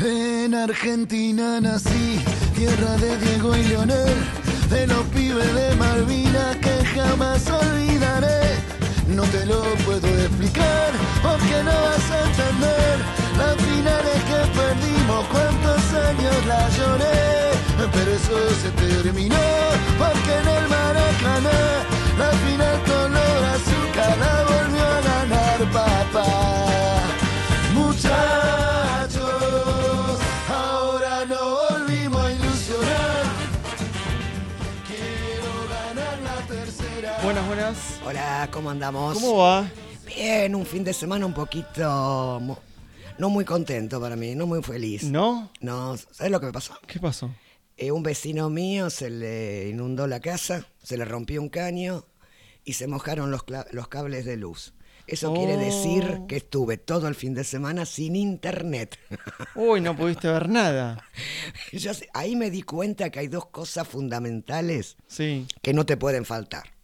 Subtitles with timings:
[0.00, 2.18] En Argentina nací,
[2.56, 4.14] tierra de Diego y Leonel,
[4.70, 8.77] de los pibes de Malvinas que jamás olvidaré.
[9.18, 12.98] No te lo puedo explicar, porque no vas a entender
[13.36, 17.50] las finales que perdimos, cuántos años la lloré,
[17.94, 19.34] pero eso se terminó,
[19.98, 21.60] porque en el Maracaná
[22.16, 26.28] la final color azúcar la volvió a ganar papá.
[27.74, 28.77] Muchachos,
[37.68, 38.00] Buenas.
[38.06, 39.12] Hola, ¿cómo andamos?
[39.14, 39.70] ¿Cómo va?
[40.06, 42.40] Bien, un fin de semana un poquito...
[43.18, 45.02] No muy contento para mí, no muy feliz.
[45.04, 45.50] ¿No?
[45.60, 46.78] No, ¿sabes lo que me pasó?
[46.86, 47.30] ¿Qué pasó?
[47.76, 52.06] Eh, un vecino mío se le inundó la casa, se le rompió un caño
[52.64, 54.72] y se mojaron los, los cables de luz.
[55.06, 55.60] Eso quiere Oh.
[55.60, 58.98] decir que estuve todo el fin de semana sin internet.
[59.54, 61.04] Uy, no pudiste ver nada.
[61.72, 66.24] Yo ahí me di cuenta que hay dos cosas fundamentales Sí, que no te pueden
[66.24, 66.77] faltar.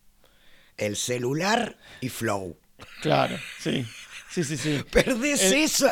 [0.77, 2.56] El celular y Flow.
[3.03, 3.84] claro, sí.
[4.30, 4.80] Sí, sí, sí.
[4.91, 5.86] Perdés El- eso.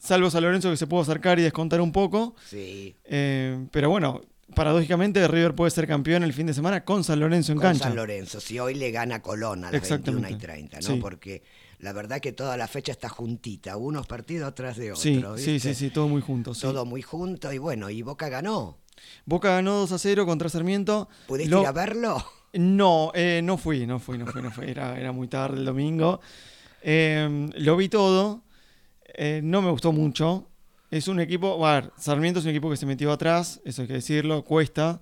[0.00, 2.34] salvo San Lorenzo que se pudo acercar y descontar un poco.
[2.44, 2.96] Sí.
[3.04, 4.20] Eh, pero bueno,
[4.56, 7.84] paradójicamente River puede ser campeón el fin de semana con San Lorenzo en Con cancha.
[7.84, 10.26] San Lorenzo, si hoy le gana Colón a las Exactamente.
[10.30, 10.94] 21 y 30, ¿no?
[10.96, 11.00] Sí.
[11.00, 11.44] Porque
[11.80, 15.00] la verdad que toda la fecha está juntita, unos partidos atrás de otros.
[15.02, 16.54] Sí, sí, sí, sí, todo muy junto.
[16.54, 16.60] sí.
[16.62, 18.78] Todo muy junto y bueno, y Boca ganó.
[19.24, 21.08] Boca ganó 2 a 0 contra Sarmiento.
[21.26, 22.24] ¿Pudiste Lo- ir a verlo?
[22.52, 24.68] No, eh, no fui, no fui, no fui, no fui.
[24.68, 26.20] Era, era muy tarde el domingo.
[26.82, 28.42] Eh, lo vi todo.
[29.14, 30.48] eh, no me gustó mucho.
[30.90, 31.64] Es un equipo.
[31.66, 35.00] A ver, Sarmiento es un equipo que se metió atrás, eso hay que decirlo, cuesta.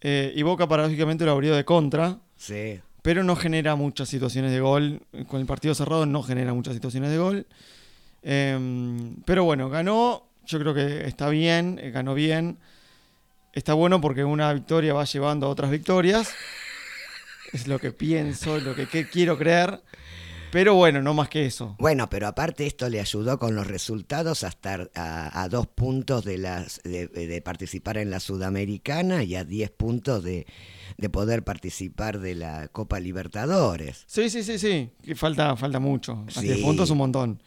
[0.00, 2.80] Eh, y Boca paradójicamente lo abrió de contra, Sí.
[3.06, 5.00] Pero no genera muchas situaciones de gol.
[5.28, 7.46] Con el partido cerrado no genera muchas situaciones de gol.
[8.24, 8.58] Eh,
[9.24, 10.26] pero bueno, ganó.
[10.44, 12.58] Yo creo que está bien, eh, ganó bien.
[13.52, 16.34] Está bueno porque una victoria va llevando a otras victorias.
[17.52, 19.80] Es lo que pienso, lo que, que quiero creer.
[20.56, 21.76] Pero bueno, no más que eso.
[21.78, 26.24] Bueno, pero aparte esto le ayudó con los resultados a estar a, a dos puntos
[26.24, 30.46] de, las, de, de participar en la Sudamericana y a 10 puntos de,
[30.96, 34.04] de poder participar de la Copa Libertadores.
[34.06, 34.90] Sí, sí, sí, sí.
[35.14, 36.24] Falta, falta mucho.
[36.26, 36.46] A Sí.
[36.46, 37.42] 10 puntos un montón.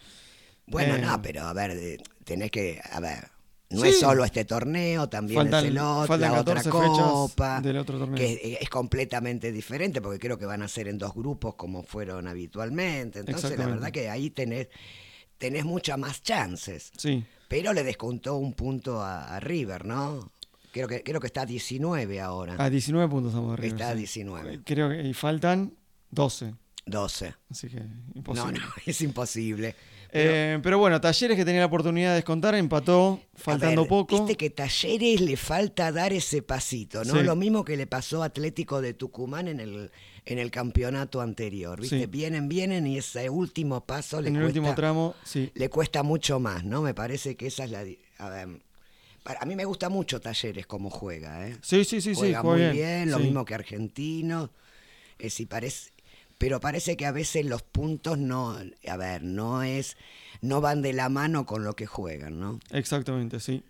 [0.67, 1.01] Bueno, Eh.
[1.01, 3.27] no, pero a ver, tenés que, a ver,
[3.71, 3.89] no Sí.
[3.89, 7.77] es solo este torneo, también Faltan- es el otro, la otra 14 fechas copa, del
[7.77, 8.15] otro torneo.
[8.17, 11.83] que es, es completamente diferente, porque creo que van a ser en dos grupos como
[11.83, 13.19] fueron habitualmente.
[13.19, 14.69] Entonces, la verdad que ahí tenés,
[15.37, 16.91] tenés muchas más chances.
[16.97, 17.23] Sí.
[17.47, 20.31] Pero le descontó un punto a, a River, ¿no?
[20.71, 22.55] Creo que, creo que está a 19 ahora.
[22.57, 23.97] A 19 puntos estamos de River, está a sí.
[23.99, 24.61] 19.
[24.63, 25.73] Creo que y faltan
[26.11, 26.53] 12.
[26.85, 27.33] 12.
[27.49, 28.59] Así que No, imposible.
[28.59, 29.75] no, es imposible.
[30.11, 34.17] Eh, pero bueno, Talleres que tenía la oportunidad de descontar, empató, faltando ver, poco.
[34.17, 37.15] Viste que Talleres le falta dar ese pasito, ¿no?
[37.15, 37.23] Sí.
[37.23, 39.91] Lo mismo que le pasó a Atlético de Tucumán en el,
[40.25, 41.99] en el campeonato anterior, ¿viste?
[41.99, 42.05] Sí.
[42.07, 45.51] Vienen, vienen y ese último paso le en el cuesta, último tramo, sí.
[45.53, 46.81] le cuesta mucho más, ¿no?
[46.81, 47.85] Me parece que esa es la...
[48.17, 48.47] A ver,
[49.39, 51.55] a mí me gusta mucho Talleres como juega, ¿eh?
[51.61, 53.23] Sí, sí, sí, sí, juega juega muy bien, lo sí.
[53.23, 54.49] mismo que Argentino.
[55.19, 55.91] eh, sí parece,
[56.39, 58.57] pero parece que a veces los puntos no,
[58.87, 59.95] a ver, no es,
[60.41, 62.59] no van de la mano con lo que juegan, ¿no?
[62.71, 63.63] Exactamente, sí.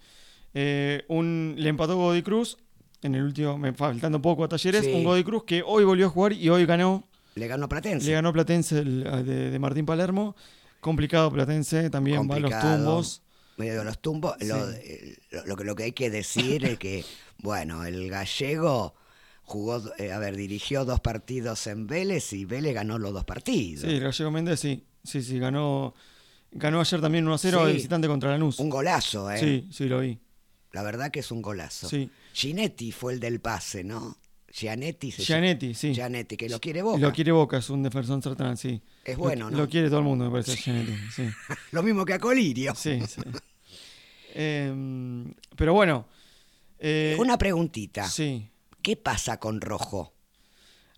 [0.54, 2.57] Eh, un, le empató Godoy Cruz
[3.01, 4.94] en el último, me faltando poco a Talleres, Sí.
[4.94, 7.04] un Godoy Cruz que hoy volvió a jugar y hoy ganó,
[7.36, 8.06] Le ganó Platense.
[8.07, 10.36] le ganó Platense el- de, de Martín Palermo.
[10.80, 13.21] Complicado Platense, también va a los tumbos.
[13.57, 14.36] medio los tumbos.
[14.42, 14.77] Lo, Sí.
[14.83, 17.04] eh, lo- lo que, lo que hay que decir es que,
[17.39, 18.95] bueno, el gallego
[19.50, 23.81] jugó, eh, a ver, dirigió dos partidos en Vélez y Vélez ganó los dos partidos.
[23.90, 24.86] Sí, Gallego Méndez, sí.
[25.04, 25.94] Sí, sí, ganó,
[26.51, 27.75] ganó ayer también 1-0 de Sí.
[27.78, 28.60] visitante contra Lanús.
[28.60, 29.40] Un golazo, ¿eh?
[29.40, 30.19] Sí, sí, lo vi.
[30.72, 31.90] La verdad que es un golazo.
[31.90, 32.10] Sí.
[32.34, 34.18] Ginetti fue el del pase, ¿no?
[34.51, 35.94] Gianetti se Gianetti, sí.
[35.94, 37.00] Gianetti, que lo quiere Boca.
[37.00, 38.81] Lo quiere Boca, es un defensor central, sí.
[39.06, 39.57] Es Lo- bueno, ¿no?
[39.57, 41.24] Lo quiere todo el mundo, me parece, Gianetti, sí.
[41.72, 42.74] Lo mismo que a Colirio.
[42.75, 43.22] Sí, sí.
[44.34, 46.07] Em, pero bueno.
[46.80, 48.07] eh, Una preguntita.
[48.07, 48.48] Sí.
[48.81, 50.14] ¿Qué pasa con Rojo?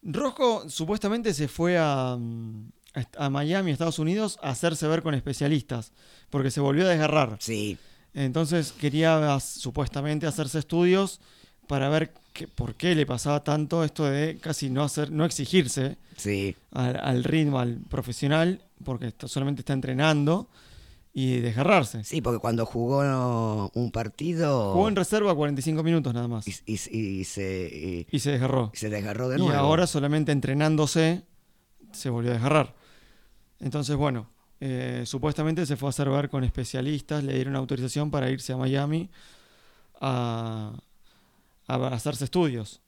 [0.03, 2.71] Rojo supuestamente se fue a, mm,
[3.17, 5.91] a Miami, Estados Unidos, a hacerse ver con especialistas,
[6.29, 7.37] porque se volvió a desgarrar.
[7.39, 7.77] Sí,
[8.13, 11.21] Entonces quería supuestamente hacerse estudios
[11.67, 15.97] para ver qué- por qué le pasaba tanto esto de casi no hacer, no exigirse
[16.17, 16.55] sí.
[16.71, 20.49] al, al ritmo, al profesional, porque solamente está entrenando
[21.13, 22.03] y desgarrarse.
[22.03, 26.73] Sí, porque cuando jugó un partido Jugó en reserva 45 minutos nada más y, y-
[26.97, 28.71] y se, y- y se desgarró.
[28.73, 29.53] y se desgarró de Y nuevo.
[29.59, 31.23] ahora solamente entrenándose
[31.91, 32.73] se volvió a desgarrar.
[33.59, 34.29] Entonces, bueno,
[34.61, 38.57] eh, supuestamente se fue a hacer ver con especialistas, le dieron autorización para irse a
[38.57, 39.09] Miami
[39.99, 40.73] a,
[41.67, 42.81] a hacerse estudios.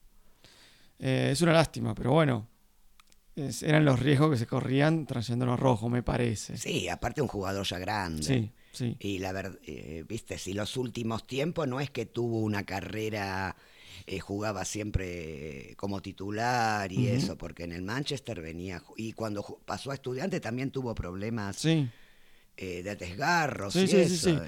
[0.99, 2.47] Eh, es una lástima, pero bueno,
[3.35, 6.57] es- eran los riesgos que se corrían trayéndonos rojo, me parece.
[6.57, 8.23] Sí, aparte un jugador ya grande.
[8.23, 8.95] Sí, sí.
[8.99, 9.57] Y la verdad,
[10.07, 13.55] viste, si los últimos tiempos no es que tuvo una carrera,
[14.05, 19.43] eh, jugaba siempre eh, como titular y eso, porque en el Manchester venía, y cuando
[19.65, 21.87] pasó a estudiante también tuvo problemas Sí,
[22.57, 24.41] eh, de desgarros Sí, y sí, eso.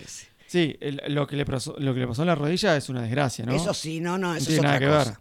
[0.47, 0.77] sí.
[0.79, 3.45] el- lo, que le pasó, lo que le pasó en la rodilla es una desgracia,
[3.45, 3.55] ¿no?
[3.55, 5.09] Eso sí, no, no, No eso tiene es nada otra que cosa.
[5.11, 5.19] ver.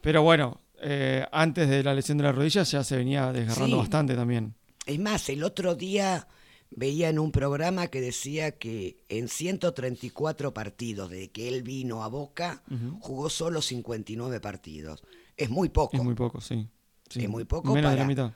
[0.00, 3.80] Pero bueno, eh, antes de la lesión de la rodilla ya se venía desgarrando Sí.
[3.80, 4.54] bastante también.
[4.86, 6.28] Es más, el otro día
[6.70, 12.08] veía en un programa que decía que en 134 partidos desde que él vino a
[12.08, 12.98] Boca, Ujú.
[13.00, 15.02] jugó solo 59 partidos.
[15.36, 15.96] Es muy poco.
[15.96, 16.68] Es muy poco, sí.
[17.08, 17.22] Sí.
[17.22, 18.32] Es muy poco Menos de la para- mitad.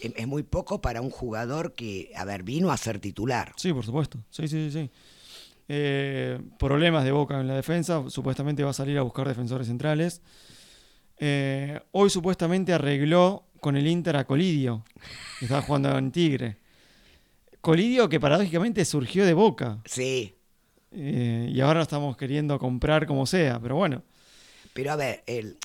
[0.00, 3.52] Es, es muy poco para un jugador que, a ver, vino a ser titular.
[3.56, 4.18] Sí, por supuesto.
[4.30, 4.82] Sí, sí, sí.
[4.84, 4.90] sí.
[5.68, 8.02] Eh, problemas de Boca en la defensa.
[8.08, 10.20] Supuestamente va a salir a buscar defensores centrales.
[11.24, 14.82] Eh, hoy supuestamente arregló con el Inter a Colidio.
[15.38, 16.56] que Estaba jugando en Tigre.
[17.60, 19.78] Colidio que paradójicamente surgió de Boca.
[19.84, 20.34] Sí,
[20.90, 23.60] Eh, y ahora lo estamos queriendo comprar como sea.
[23.60, 24.02] Pero bueno.
[24.74, 25.56] pero a ver, el,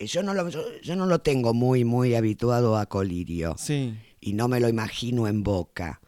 [0.00, 3.94] eh, yo, no lo, yo, yo no lo tengo muy, muy habituado a Colirio Sí.
[4.20, 6.00] y no me lo imagino en Boca.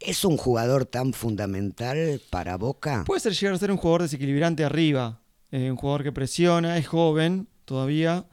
[0.00, 3.04] ¿Es un jugador tan fundamental para Boca?
[3.06, 5.20] Puede ser llegar a ser un jugador desequilibrante arriba,
[5.52, 8.24] eh, un jugador que presiona, es joven todavía.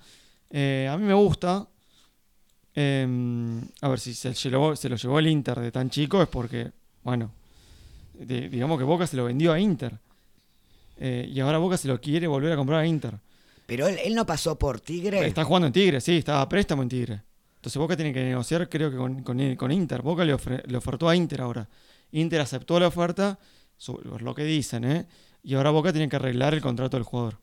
[0.50, 1.68] Eh, a mí me gusta.
[2.76, 6.28] Eh, a ver, si se, llevó- se lo llevó el Inter de tan chico es
[6.30, 6.72] porque,
[7.04, 7.32] bueno,
[8.14, 10.00] de- digamos que Boca se lo vendió a Inter.
[10.98, 13.16] Eh, y ahora Boca se lo quiere volver a comprar a Inter.
[13.66, 15.26] Pero él, él no pasó por Tigre.
[15.26, 17.22] Está jugando en Tigre, sí, está a préstamo en Tigre.
[17.56, 20.02] Entonces Boca tiene que negociar, creo que con, con- con Inter.
[20.02, 21.68] Boca le, ofre- le ofertó a Inter ahora.
[22.12, 23.38] Inter aceptó la oferta,
[23.86, 25.06] por lo que dicen, ¿eh?
[25.44, 27.38] Y ahora Boca tiene que arreglar el contrato del jugador.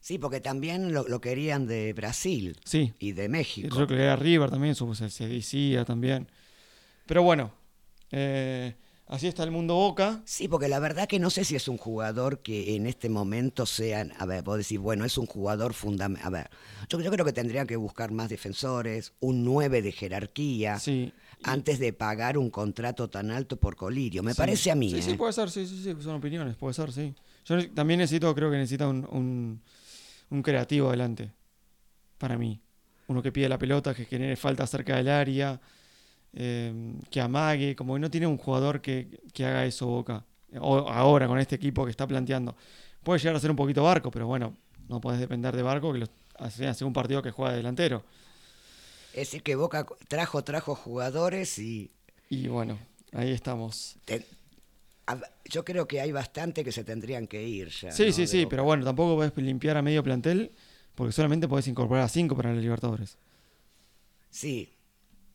[0.00, 3.68] Sí, porque también lo, lo querían de Brasil Sí, y de México.
[3.74, 6.26] creo que era River también, se, se decía también.
[7.06, 7.52] Pero bueno,
[8.10, 8.74] eh,
[9.06, 10.22] así está el mundo Boca.
[10.24, 13.66] Sí, porque la verdad que no sé si es un jugador que en este momento
[13.66, 16.26] sean, a ver, vos decís, bueno, es un jugador fundamental.
[16.26, 16.50] A ver,
[16.88, 21.12] yo, yo creo que tendrían que buscar más defensores, un 9 de jerarquía, Sí.
[21.42, 24.22] antes de pagar un contrato tan alto por Colirio.
[24.22, 24.38] Me Sí.
[24.38, 24.90] parece a mí.
[24.90, 25.02] Sí, ¿eh?
[25.02, 27.14] sí, puede ser, sí, sí, sí, son opiniones, puede ser, sí.
[27.44, 29.62] Yo también necesito, creo que necesita un, un,
[30.30, 31.32] un creativo adelante,
[32.18, 32.60] para mí.
[33.08, 35.60] Uno que pide la pelota, que genere falta cerca del área,
[36.32, 40.24] eh, que amague, como que no tiene un jugador que, que haga eso Boca.
[40.60, 42.56] O ahora con este equipo que está planteando.
[43.02, 44.54] Puede llegar a ser un poquito barco, pero bueno,
[44.88, 46.08] no puedes depender de barco, que lo-
[46.38, 48.04] hace, hace un partido que juega de delantero.
[49.12, 51.90] Es decir, que Boca trajo, trajo jugadores y
[52.28, 52.78] Y bueno,
[53.12, 53.96] ahí estamos.
[54.04, 54.24] te-
[55.44, 57.90] yo creo que hay bastante que se tendrían que ir ya.
[57.92, 58.12] Sí, ¿no?
[58.12, 58.50] sí, de sí, Boca.
[58.50, 60.52] pero bueno, tampoco puedes limpiar a medio plantel
[60.94, 63.16] porque solamente podés incorporar a cinco para la Libertadores.
[64.30, 64.76] Sí.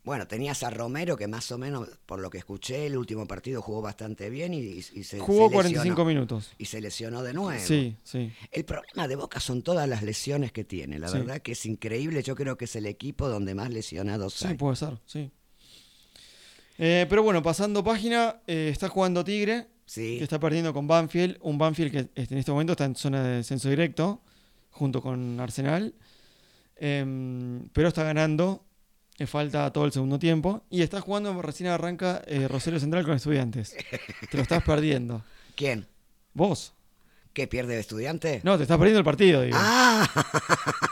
[0.04, 3.60] Bueno, tenías a Romero que más o menos, por lo que escuché, el último partido
[3.60, 6.04] jugó bastante bien y, y se Jugó se 45 lesionó.
[6.04, 6.50] minutos.
[6.58, 7.60] Y se lesionó de nuevo.
[7.60, 8.32] Sí, sí.
[8.52, 11.00] El problema de Boca son todas las lesiones que tiene.
[11.00, 11.18] La Sí.
[11.18, 12.22] verdad que es increíble.
[12.22, 14.54] Yo creo que es el equipo donde más lesionados Sí, hay.
[14.54, 15.32] puede ser, sí.
[16.78, 20.18] Eh, pero bueno, pasando página, eh, está jugando Tigre, Sí.
[20.18, 21.38] que está perdiendo con Banfield.
[21.40, 24.20] Un Banfield que en este momento está en zona de descenso directo,
[24.70, 25.94] junto con Arsenal.
[26.76, 28.62] Em, pero está ganando.
[29.18, 30.64] Le falta todo el segundo tiempo.
[30.68, 33.74] Y está jugando, recién arranca eh, Rosario Central con estudiantes.
[34.30, 35.24] Te lo estás perdiendo.
[35.54, 35.86] ¿Quién?
[36.34, 36.74] ¿Vos?
[37.32, 38.40] ¿Qué pierde de estudiante?
[38.44, 39.56] No, te estás perdiendo el partido, digo.
[39.60, 40.08] Ah,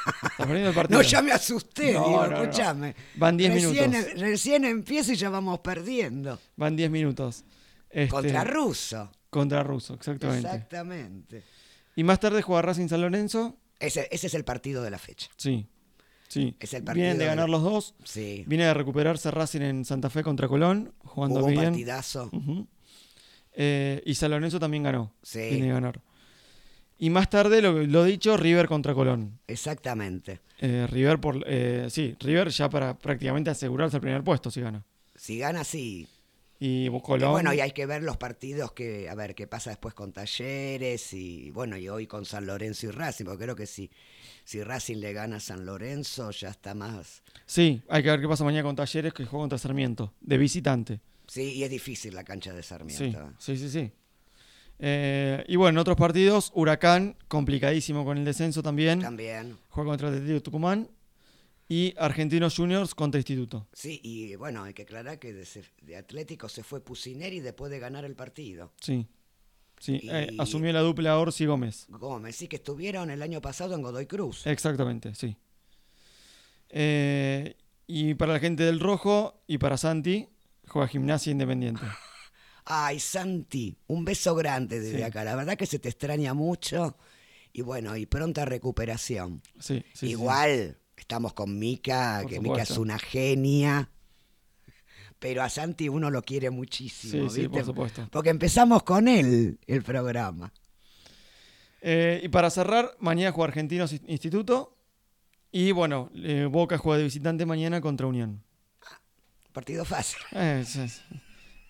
[0.89, 2.95] No, ya me asusté, No, digo, no.
[3.17, 4.21] Van 10 Recién- minutos.
[4.21, 6.39] Recién empieza y ya vamos perdiendo.
[6.57, 7.45] Van 10 minutos.
[7.91, 9.11] Este, Contra Russo.
[9.31, 10.47] Contra Russo, exactamente.
[10.49, 11.43] Exactamente.
[11.97, 13.57] Y más tarde juega Racing San Lorenzo.
[13.79, 15.29] Ese, ese es el partido de la fecha.
[15.37, 15.67] Sí.
[16.29, 16.57] Sí.
[16.59, 17.95] Es el partido Vienen de ganar los dos.
[18.03, 18.45] Sí.
[18.49, 21.65] Viene de recuperarse Racing en Santa Fe contra Colón, jugando Hubo un bien.
[21.67, 22.31] partidazo.
[23.53, 25.13] Eh, y San Lorenzo también ganó.
[25.23, 25.39] Sí.
[25.39, 26.01] Viene de ganar.
[26.99, 29.39] Y más tarde, lo, lo dicho, River contra Colón.
[29.49, 30.41] Exactamente.
[30.61, 34.85] Eh, River por eh, sí, River ya para prácticamente asegurarse el primer puesto si gana.
[35.17, 36.07] Si gana, sí.
[36.61, 37.33] Y Y Colón.
[37.33, 41.13] bueno, y hay que ver los partidos que, a ver, qué pasa después con Talleres
[41.13, 43.91] y bueno, y hoy con San Lorenzo y Racing, porque creo que si,
[44.45, 47.23] si Racing le gana a San Lorenzo ya está más.
[47.45, 51.01] Sí, hay que ver qué pasa mañana con Talleres que juega contra Sarmiento, de visitante.
[51.27, 53.33] Sí, y es difícil la cancha de Sí, Sarmiento.
[53.39, 53.91] sí, sí, sí.
[54.79, 59.01] Eh, y bueno, en otros partidos, Huracán, complicadísimo con el descenso también.
[59.01, 59.57] También.
[59.69, 60.89] Juega contra Atlético Tucumán.
[61.67, 63.67] Y Argentinos Juniors contra Instituto.
[63.73, 68.05] Sí, y bueno, hay que aclarar que de, Atlético se fue Pusineri después de ganar
[68.05, 68.73] el partido.
[68.81, 69.07] Sí.
[69.81, 71.87] Sí, eh, asumió la dupla Orsi Gómez.
[71.89, 74.47] Gómez, sí, que estuvieron el año pasado en Godoy Cruz.
[74.47, 75.37] Exactamente, sí.
[76.69, 80.29] Eh, y para la gente del Rojo y para Santi,
[80.69, 81.83] juega Gimnasia Independiente.
[82.67, 85.03] Ay, Santi, un beso grande desde Sí.
[85.03, 85.23] acá.
[85.25, 86.97] La verdad que se te extraña mucho.
[87.53, 89.43] Y bueno, y pronta recuperación.
[89.61, 90.07] Sí, sí, sí.
[90.11, 93.91] Igual, estamos con Mica, Por que Mica es una genia.
[95.19, 97.29] Pero a Santi uno lo quiere Sí, muchísimo.
[97.31, 97.49] sí, ¿viste?
[97.51, 98.09] por supuesto.
[98.11, 100.53] Porque empezamos con él el programa.
[101.81, 104.77] Eh, y para cerrar, mañana juega Argentinos Instituto.
[105.53, 108.43] Y bueno, eh, Boca juega de visitante mañana contra Unión.
[109.53, 110.19] Partido fácil.
[110.33, 111.03] Eh, es- es-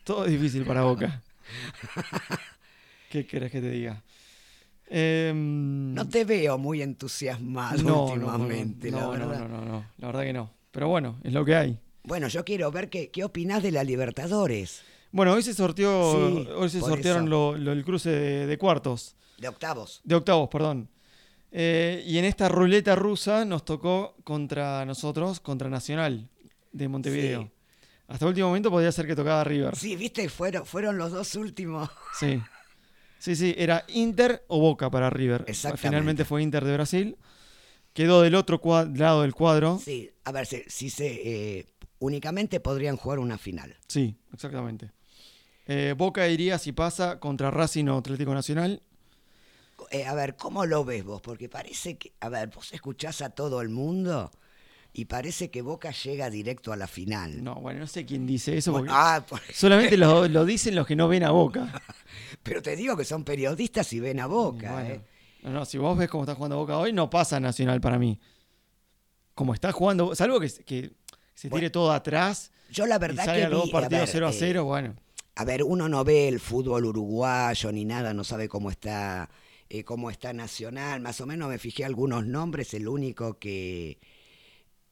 [0.05, 1.23] todo difícil para Boca.
[3.11, 4.03] ¿Qué querés que te diga?
[4.89, 9.39] Em, No te veo muy entusiasmado no, últimamente, no, la no, verdad.
[9.41, 10.51] no, no, no, la verdad que no.
[10.71, 11.79] Pero bueno, es lo que hay.
[12.03, 16.49] Bueno, yo quiero ver qué, qué opinás de la Libertadores, Bueno, hoy se sorteó, Sí,
[16.57, 20.01] hoy se sortearon lo, lo- el cruce de, de cuartos, de octavos.
[20.05, 20.89] de octavos, perdón.
[21.53, 26.29] Eh, y en esta ruleta rusa nos tocó contra nosotros, contra Nacional
[26.73, 27.43] de Montevideo.
[27.45, 27.51] Sí.
[28.09, 29.77] Hasta el último momento podía ser que tocaba River.
[29.77, 31.89] Sí, viste, fueron, fueron los dos últimos.
[32.19, 32.41] Sí.
[33.17, 35.47] Sí, sí, era Inter o Boca para River.
[35.49, 35.89] Exactamente.
[35.89, 37.17] Finalmente fue Inter de Brasil.
[37.95, 38.61] Quedó del otro
[38.95, 39.81] lado del cuadro.
[39.83, 41.07] Sí, a ver, si, si se
[41.57, 41.67] eh,
[42.01, 43.75] únicamente podrían jugar una final.
[43.89, 44.91] Sí, exactamente.
[45.67, 48.83] Eh, Boca iría si pasa contra Racing o Atlético Nacional.
[49.91, 51.23] Eh, a ver, ¿cómo lo ves vos?
[51.23, 54.31] Porque parece que, a ver, vos escuchás a todo el mundo
[54.97, 57.43] y parece que Boca llega directo a la final.
[57.43, 58.71] No, bueno, no sé quién dice eso.
[58.71, 61.83] Bueno, ah, por- Solamente lo, lo dicen los que no ven a Boca.
[62.45, 64.73] pero te digo que son periodistas y ven a Boca.
[64.73, 65.01] Bueno, eh.
[65.43, 68.21] No, no, si vos ves cómo está jugando Boca hoy, no pasa Nacional para mí.
[69.35, 70.93] Como está jugando, salvo que, que
[71.35, 74.27] se tire Bueno, todo atrás Yo la y verdad salga que dos partidos ver, 0
[74.29, 74.95] a eh, 0, bueno.
[75.35, 79.29] A ver, uno no ve el fútbol uruguayo ni nada, no sabe cómo está,
[79.69, 81.01] eh, cómo está Nacional.
[81.01, 82.73] Más o menos me fijé algunos nombres.
[82.75, 83.99] El único que,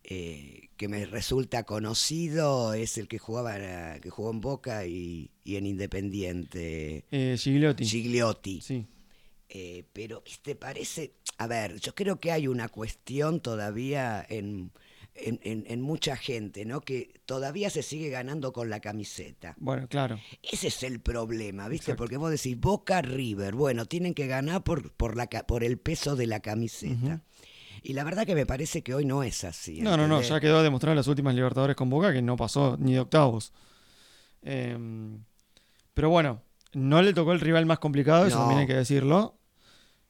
[0.04, 5.30] eh, que me resulta conocido es el que jugaba, eh, que jugó en Boca y,
[5.44, 7.84] y en Independiente, Eh, Gigliotti.
[7.84, 8.60] Gigliotti.
[8.60, 8.86] Sí.
[9.48, 11.12] Eh, pero, viste, parece.
[11.38, 14.70] A ver, yo creo que hay una cuestión todavía en,
[15.14, 16.80] en, en- en mucha gente, ¿no?
[16.80, 19.54] Que todavía se sigue ganando con la camiseta.
[19.58, 20.18] Bueno, claro.
[20.42, 21.84] Ese es el problema, ¿viste?
[21.92, 21.98] Exacto.
[22.02, 26.16] Porque vos decís Boca River, bueno, tienen que ganar por, por, la, por el peso
[26.16, 27.22] de la camiseta.
[27.82, 29.80] Y la verdad que me parece que hoy no es así.
[29.80, 32.76] No, no, no, ya quedó demostrado en las últimas Libertadores con Boca que no pasó
[32.78, 33.52] ni de octavos.
[34.42, 35.22] Em,
[35.94, 36.42] pero bueno,
[36.74, 39.36] no le tocó el rival más complicado, eso también hay que decirlo.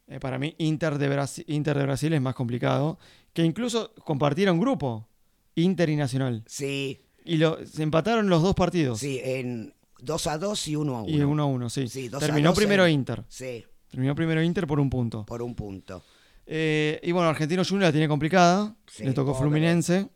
[0.07, 2.99] Eh, para mí, Inter de, Brasil, Inter de Brasil es más complicado.
[3.33, 5.09] Que incluso compartieron grupo.
[5.55, 6.43] Inter y Nacional.
[6.47, 8.99] Sí, Y lo, se empataron los dos partidos.
[9.01, 11.11] sí, en 2 a 2 y 1 a 1.
[11.11, 11.89] Y 1 a 1, sí.
[11.89, 13.25] Sí, a Terminó dos primero en- Inter.
[13.29, 15.25] Sí, Terminó primero Inter por un punto.
[15.27, 16.03] por un punto.
[16.47, 18.75] Eh, y bueno, Argentino Junior la tiene complicada.
[18.87, 19.43] Sí, le tocó pobre.
[19.49, 20.09] Fluminense.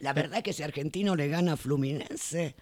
[0.00, 2.54] La verdad que si Argentino le gana a Fluminense,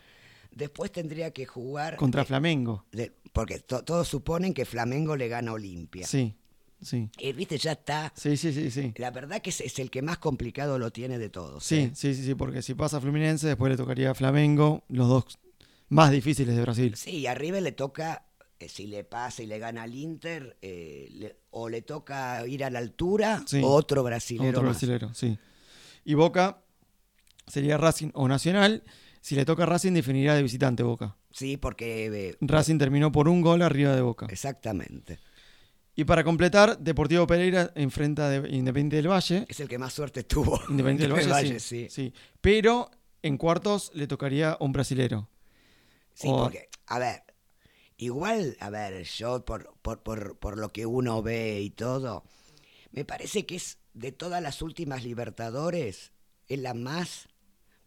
[0.50, 1.96] después tendría que jugar...
[1.96, 2.86] Contra eh, Flamengo.
[2.92, 6.06] de- porque to- todos suponen que Flamengo le gana a Olimpia.
[6.06, 6.34] Sí,
[6.80, 7.10] sí.
[7.18, 8.12] Y viste, ya está.
[8.16, 8.94] Sí, sí, sí, sí.
[8.96, 11.62] La verdad que es, es el que más complicado lo tiene de todos.
[11.62, 11.90] Sí, ¿eh?
[11.94, 15.38] sí, sí, sí, porque si pasa Fluminense, después le tocaría a Flamengo, los dos
[15.90, 16.96] más difíciles de Brasil.
[16.96, 18.25] Sí, y arriba le toca,
[18.58, 22.64] eh, si le pasa y le gana al Inter, eh, le- o le toca ir
[22.64, 23.60] a la altura, Sí.
[23.62, 24.72] o otro brasilero Otro más.
[24.72, 25.38] brasilero, sí.
[26.04, 26.62] Y Boca
[27.46, 28.82] sería Racing o Nacional.
[29.20, 31.16] Si le toca a Racing, definirá de visitante Boca.
[31.32, 32.06] Sí, porque...
[32.30, 34.26] eh, Racing terminó por un gol arriba de Boca.
[34.30, 35.18] exactamente.
[35.98, 39.46] Y para completar, Deportivo Pereira enfrenta a Independiente del Valle.
[39.48, 40.60] Es el que más suerte tuvo.
[40.68, 42.10] Independiente del Valle, Valle, sí, sí.
[42.10, 42.14] sí.
[42.40, 42.90] Pero
[43.22, 45.28] en cuartos le tocaría a un brasilero.
[46.14, 47.22] Sí, O- porque, a ver,
[47.98, 52.24] igual, a ver, yo por, por, por, por lo que uno ve y todo,
[52.92, 56.12] me parece que es de todas las últimas Libertadores,
[56.48, 57.28] es la más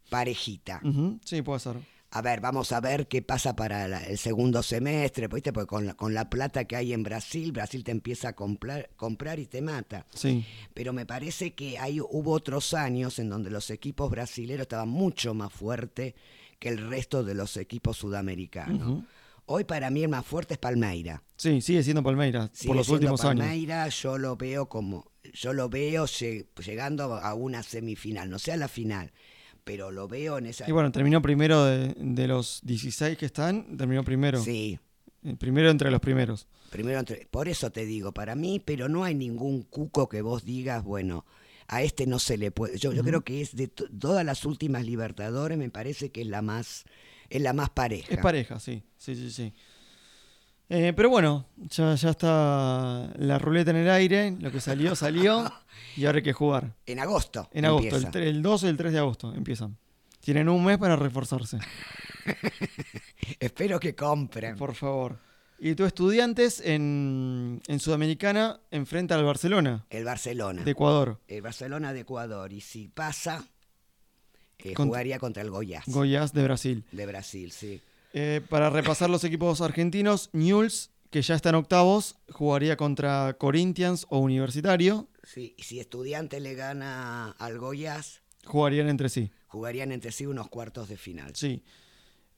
[0.10, 0.82] parejita.
[1.24, 1.78] Sí, puede ser.
[2.12, 5.54] A ver, vamos a ver qué pasa para la- el segundo semestre, ¿viste?
[5.54, 8.90] Porque con la, con la plata que hay en Brasil, Brasil te empieza a comprar,
[8.96, 10.08] comprar y te mata.
[10.16, 14.90] Sí, Pero me parece que hay, hubo otros años en donde los equipos brasileños estaban
[14.90, 16.16] mucho más fuertes
[16.58, 18.88] que el resto de los equipos sudamericanos.
[18.88, 19.06] Ujú.
[19.52, 21.24] Hoy para mí el más fuerte es Palmeira.
[21.36, 23.46] sí, sigue siendo Palmeiras Sigue por los últimos años.
[23.46, 28.58] Palmeira, yo lo veo como, yo lo veo lle- llegando a una semifinal, no sea
[28.58, 29.12] la final,
[29.64, 30.70] pero lo veo en esa.
[30.70, 34.40] Y bueno, terminó primero de, de los 16 que están, terminó primero.
[34.44, 34.80] Sí,
[35.24, 36.48] El primero entre los primeros.
[36.70, 40.46] primero entre- por eso te digo, para mí, pero no hay ningún cuco que vos
[40.46, 41.26] digas, bueno,
[41.68, 42.78] a este no se le puede.
[42.78, 46.28] Yo, yo creo que es de to- todas las últimas Libertadores, me parece que es
[46.28, 46.86] la más,
[47.30, 48.08] es la más pareja.
[48.14, 49.54] Es pareja, sí, sí, sí, sí.
[50.72, 55.52] Eh, pero bueno, ya, ya está la ruleta en el aire, lo que salió, salió,
[55.98, 56.76] y ahora hay que jugar.
[56.86, 57.50] En agosto.
[57.54, 58.28] En agosto, el, empieza.
[58.30, 59.78] el 2 y el 3 de agosto empiezan.
[60.22, 61.58] Tienen un mes para reforzarse,
[63.40, 64.56] Espero que compren.
[64.58, 65.18] por favor.
[65.62, 70.64] Y tu estudiantes en, en Sudamericana enfrenta al Barcelona El Barcelona.
[70.64, 71.20] de Ecuador.
[71.28, 72.54] el Barcelona de Ecuador.
[72.54, 73.44] Y si pasa,
[74.64, 76.84] eh, jugaría contra el Goiás Goiás de Brasil.
[76.92, 77.82] de Brasil, sí.
[78.14, 84.06] Eh, para repasar los equipos argentinos, Newell's, que ya está en octavos, jugaría contra Corinthians
[84.10, 85.08] o Universitario.
[85.24, 85.54] sí.
[85.58, 89.30] Y si Estudiante le gana al Goiás, Jugarían entre sí.
[89.48, 91.36] jugarían entre sí unos cuartos de final.
[91.36, 91.62] Sí.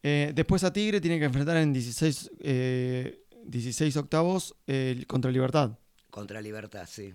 [0.03, 5.77] Eh, después a Tigre tiene que enfrentar en 16, eh, 16 octavos eh, contra Libertad.
[6.09, 7.13] Contra Libertad, sí.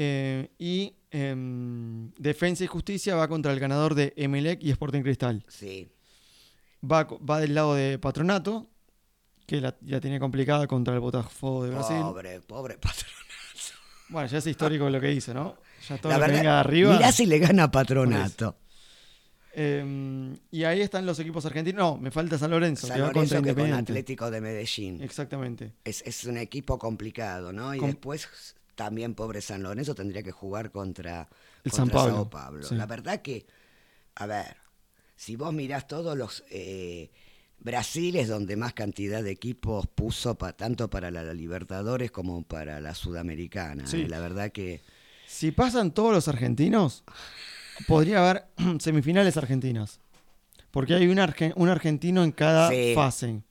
[0.00, 5.44] Eh, y em, Defensa y Justicia va contra el ganador de Emelec y Sporting Cristal.
[5.48, 5.88] Sí.
[6.82, 8.68] Va, va del lado de Patronato,
[9.46, 11.96] que la, la tiene complicada contra el Botafogo de Brasil.
[12.00, 13.10] Pobre, pobre patrón.
[14.10, 15.56] Bueno, ya es histórico lo que dice, ¿no?
[15.88, 16.92] Ya todo La que verdad, venga de arriba.
[16.96, 18.56] mirá si le gana Patronato.
[19.52, 21.78] Em, y ahí están los equipos argentinos.
[21.80, 23.72] No, me falta San Lorenzo, San que va Lorenzo contra que con.
[23.72, 25.02] Atlético de Medellín.
[25.02, 25.72] Exactamente.
[25.84, 27.74] Es, es un equipo complicado, ¿no?
[27.74, 28.28] Y Com- después
[28.78, 31.28] también pobre San Lorenzo tendría que jugar contra,
[31.64, 32.62] El contra San Pablo, Sao Pablo.
[32.62, 32.74] sí.
[32.76, 33.44] La verdad que,
[34.14, 34.56] a ver,
[35.16, 36.44] si vos mirás todos los...
[36.50, 37.10] eh,
[37.60, 42.80] Brasil es donde más cantidad de equipos puso pa- tanto para la, Libertadores como para
[42.80, 43.84] la Sudamericana.
[43.88, 44.02] Sí.
[44.02, 44.08] eh.
[44.08, 44.80] La verdad que
[45.26, 47.02] Si pasan todos los argentinos,
[47.88, 48.46] podría haber
[48.78, 49.98] semifinales argentinas.
[50.70, 52.92] Porque hay un, arge- un argentino en cada Sí.
[52.94, 53.42] fase.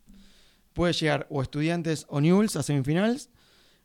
[0.71, 3.29] Puede llegar o Estudiantes o Newell's a semifinales.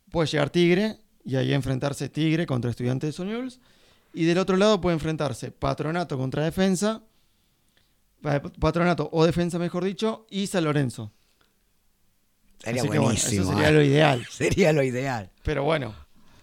[0.08, 3.60] Puede llegar Tigre y ahí enfrentarse Tigre contra Estudiantes o Newell's.
[4.14, 7.02] Y del otro lado puede enfrentarse Patronato contra Defensa.
[8.24, 11.10] eh, Patronato o Defensa, mejor dicho, y San Lorenzo.
[12.58, 13.42] sería Así que bueno, buenísimo.
[13.42, 13.72] eso sería eh.
[13.72, 14.26] lo ideal.
[14.30, 15.30] Sería lo ideal.
[15.42, 15.94] Pero bueno,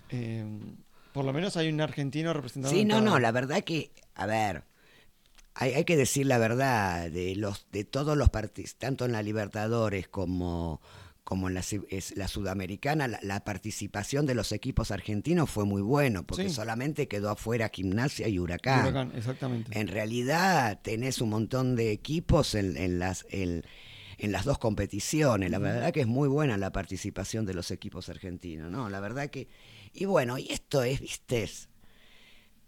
[0.10, 0.44] eh,
[1.14, 2.74] por lo menos hay un argentino representado.
[2.74, 4.64] Sí, no, cada- no, la verdad que, a ver,
[5.54, 9.22] hay, hay que decir la verdad, de los de todos los partidos, tanto en la
[9.24, 10.82] Libertadores como,
[11.30, 15.64] como en la, su- es- la Sudamericana, la, la participación de los equipos argentinos fue
[15.64, 16.56] muy bueno, porque Sí.
[16.56, 18.82] solamente quedó afuera Gimnasia y Huracán.
[18.82, 19.80] Huracán, exactamente.
[19.80, 23.28] En realidad tenés un montón de equipos en, en las...
[23.30, 23.64] en-
[24.22, 28.10] en las dos competiciones, la verdad que es muy buena la participación de los equipos
[28.10, 28.90] argentinos, ¿no?
[28.90, 29.48] La verdad que...
[29.94, 31.70] Y bueno, y esto es, viste, es,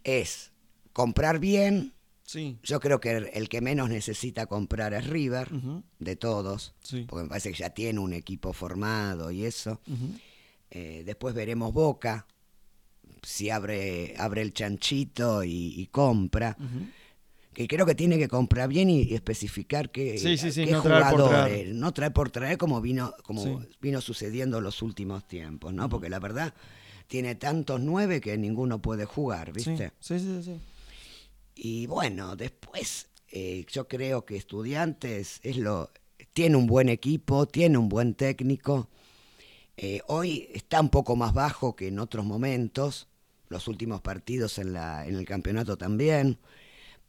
[0.05, 0.53] es
[0.93, 1.93] comprar bien,
[2.31, 5.49] Sí, yo creo que el, que menos necesita comprar es River,
[5.99, 7.03] de todos, sí.
[7.05, 9.81] porque me parece que ya tiene un equipo formado y eso.
[10.69, 12.25] Eh, después veremos Boca,
[13.21, 16.55] si abre, abre el chanchito y, y compra.
[16.57, 16.85] Ujú.
[17.53, 20.71] Que creo que tiene que comprar bien y, y especificar qué, Sí, sí, sí, qué
[20.71, 21.75] no jugadores, traer.
[21.75, 25.89] no traer por traer como vino, como vino sucediendo los últimos tiempos, ¿no?
[25.89, 26.53] Porque la verdad
[27.07, 29.91] tiene tantos nueve que ninguno puede jugar, ¿viste?
[29.99, 30.61] sí, sí, sí.
[31.55, 35.91] Y bueno, después eh, yo creo que Estudiantes es lo
[36.33, 38.89] tiene un buen equipo, tiene un buen técnico.
[39.77, 43.07] Eh, hoy está un poco más bajo que en otros momentos,
[43.49, 46.37] los últimos partidos en, la, en el campeonato también.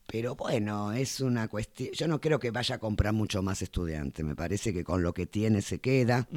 [0.07, 1.91] Pero bueno, es una cuestión.
[1.93, 4.25] Yo no creo que vaya a comprar mucho más estudiante.
[4.25, 6.29] Me parece que con lo que tiene se queda.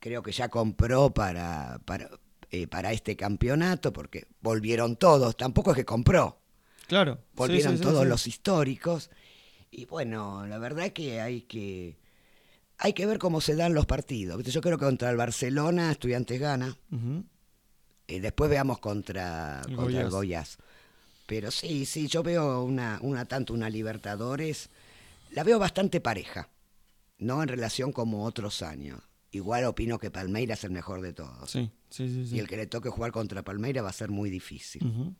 [0.00, 2.10] Creo que ya compró para, para,
[2.62, 5.36] eh, para este campeonato, porque volvieron todos.
[5.36, 6.40] Tampoco es que compró.
[6.86, 7.18] Claro.
[7.34, 8.08] Volvieron sí, sí, todos sí.
[8.08, 9.10] los históricos.
[9.70, 11.98] Y bueno, la verdad que hay que.
[12.78, 14.42] Hay que ver cómo se dan los partidos.
[14.44, 16.76] Yo creo que contra el Barcelona Estudiantes gana.
[16.90, 17.24] Ujú.
[18.08, 20.10] Eh, después veamos contra, El contra el.
[20.10, 20.58] Goiás.
[21.26, 24.70] Pero sí, sí, yo veo una, una tanto una Libertadores,
[25.32, 26.48] la veo bastante pareja,
[27.18, 29.00] no en relación como otros años.
[29.32, 31.50] Igual opino que Palmeiras es el mejor de todos.
[31.50, 32.26] Sí, sí, sí.
[32.28, 32.36] sí.
[32.36, 35.14] Y el que le toque jugar contra Palmeiras va a ser muy difícil.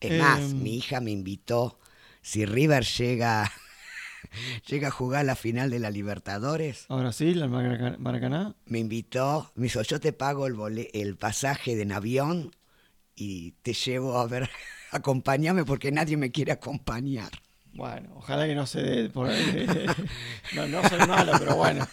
[0.00, 0.62] Es más, Em.
[0.62, 1.78] mi hija me invitó,
[2.22, 3.50] si River llega,
[4.68, 8.54] llega a jugar la final de la Libertadores, Ahora sí, Maraca- Maracaná.
[8.66, 12.54] me invitó, me dijo, yo te pago el, el pasaje de avión
[13.14, 14.50] y te llevo a ver,
[14.90, 17.30] acompáñame porque nadie me quiere acompañar.
[17.72, 19.66] Bueno, ojalá que no se dé por ahí.
[20.54, 21.86] no, no soy malo, pero bueno,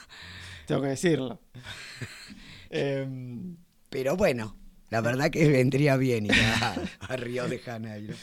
[0.65, 1.39] tengo que decirlo.
[2.69, 3.55] Em,
[3.89, 4.55] Pero bueno,
[4.89, 8.15] la verdad que vendría bien ir a, a Río de Janeiro.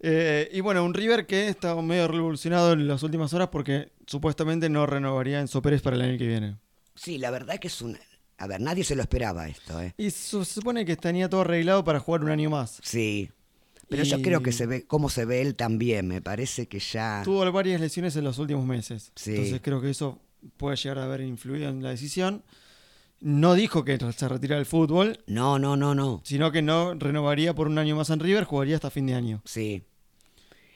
[0.00, 4.68] eh, y bueno, un River que está medio revolucionado en las últimas horas porque supuestamente
[4.70, 6.56] no renovaría Enzo Pérez para el año que viene.
[6.94, 7.98] Sí, la verdad que es una...
[8.38, 9.94] A ver, nadie se lo esperaba esto, ¿eh?
[9.96, 12.80] Y se supone que tenía todo arreglado para jugar un año más.
[12.82, 13.30] Sí.
[13.88, 17.20] Pero yo creo que se ve, cómo se ve él también, me parece que ya...
[17.24, 19.12] Tuvo varias lesiones en los últimos meses.
[19.14, 19.32] Sí.
[19.32, 20.18] Entonces creo que eso
[20.56, 22.42] puede llegar a haber influido en la decisión.
[23.20, 26.20] No dijo que se retira del fútbol, No, no, no, no.
[26.24, 29.40] sino que no renovaría por un año más en River, jugaría hasta fin de año.
[29.44, 29.82] Sí.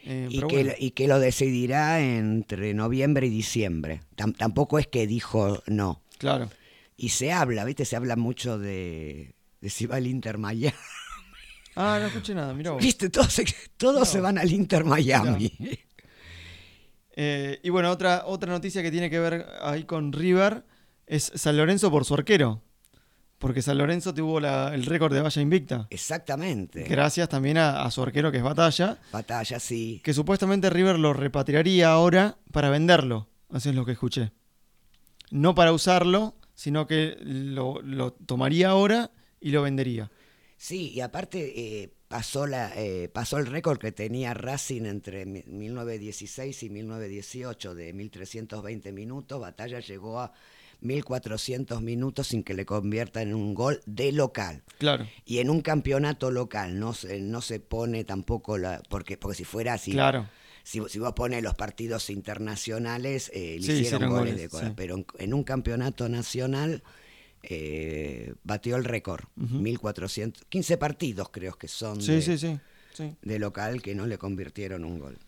[0.05, 4.01] Eh, Y que, bueno, y que lo decidirá entre noviembre y diciembre.
[4.17, 6.03] Tam- tampoco es que dijo no.
[6.19, 6.49] claro.
[6.97, 7.85] Y se habla, ¿viste?
[7.85, 10.75] Se habla mucho de, de si va al Inter Miami.
[11.77, 12.83] Ah, no escuché nada, mirá vos.
[12.83, 13.09] ¿Viste?
[13.09, 13.45] Todos, se-
[13.77, 15.53] todos se van al Inter Miami.
[17.21, 20.63] Eh, y bueno, otra, otra noticia que tiene que ver ahí con River
[21.07, 22.63] es San Lorenzo por su arquero.
[23.39, 25.87] Porque San Lorenzo tuvo la- el récord de valla invicta.
[25.91, 26.85] Exactamente.
[26.85, 28.99] Gracias también a, a su arquero que es Batalla.
[29.13, 30.01] Batalla, sí.
[30.05, 33.29] Que supuestamente River lo repatriaría ahora para venderlo.
[33.51, 34.31] Así es lo que escuché.
[35.31, 40.11] No para usarlo, sino que lo, lo tomaría ahora y lo vendería.
[40.57, 45.45] Sí, y aparte eh, pasó, la, eh, pasó el récord que tenía Racing entre mi-
[45.47, 49.41] 1916 y 1918 de 1320 minutos.
[49.41, 50.33] Batalla llegó a
[50.81, 54.63] 1400 minutos sin que le conviertan en un gol de local.
[54.79, 58.83] Claro, Y en un campeonato local no se, no se pone tampoco la.
[58.89, 59.93] Porque, porque si fuera así.
[59.93, 60.29] claro.
[60.65, 64.49] Si, si vos pones los partidos internacionales, eh, le Sí, hicieron, hicieron goles, goles, de
[64.51, 64.67] cola.
[64.69, 64.73] sí.
[64.77, 66.83] Pero en, en un campeonato nacional
[67.43, 69.25] eh, batió el récord.
[69.41, 69.57] Ujú.
[69.57, 72.59] 1400, 15 partidos creo que son Sí, de, sí, sí.
[72.95, 73.15] sí.
[73.23, 75.19] de local que no le convirtieron un gol.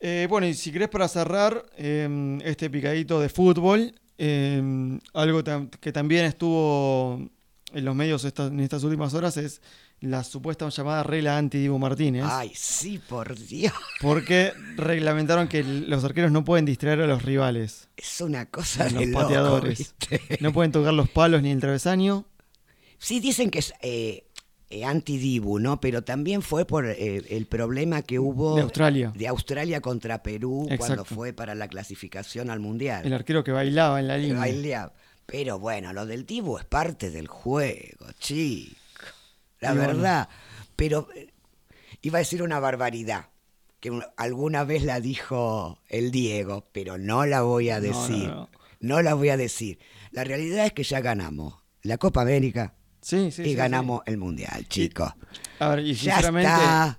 [0.00, 5.70] Eh, bueno, y si querés para cerrar eh, este picadito de fútbol, eh, algo tam-
[5.70, 7.30] que también estuvo
[7.72, 9.62] en los medios esta- en estas últimas horas es
[10.02, 12.24] la supuesta llamada regla anti-Dibu Martínez.
[12.26, 13.72] Ay, sí, por Dios.
[14.00, 17.88] Porque reglamentaron que los arqueros no pueden distraer a los rivales.
[17.96, 19.78] Es una cosa Los de loco, pateadores.
[19.78, 20.20] ¿viste?
[20.40, 22.26] No pueden tocar los palos ni el travesaño.
[22.98, 24.24] Sí, dicen que es eh,
[24.70, 25.80] eh, anti-Dibu, ¿no?
[25.80, 29.12] Pero también fue por eh, el problema que hubo De Australia.
[29.14, 33.04] de Australia contra Perú cuando fue para la clasificación al Mundial.
[33.06, 34.38] El arquero que bailaba en la línea.
[34.38, 34.92] bailea.
[35.26, 38.76] Pero bueno, lo del Dibu es parte del juego, chico.
[39.62, 39.86] La Y bueno.
[39.94, 40.28] verdad.
[40.76, 41.32] Pero eh,
[42.02, 43.26] iba a decir una barbaridad,
[43.80, 48.00] que un- alguna vez la dijo el Diego, pero no la voy a No, no,
[48.00, 48.28] decir.
[48.28, 48.50] no.
[48.80, 49.78] No, la voy a decir.
[50.10, 54.16] La realidad es que ya ganamos la Copa América Sí, sí, y sí, ganamos el
[54.18, 55.12] Mundial, chicos.
[55.58, 56.50] A ver, y sinceramente,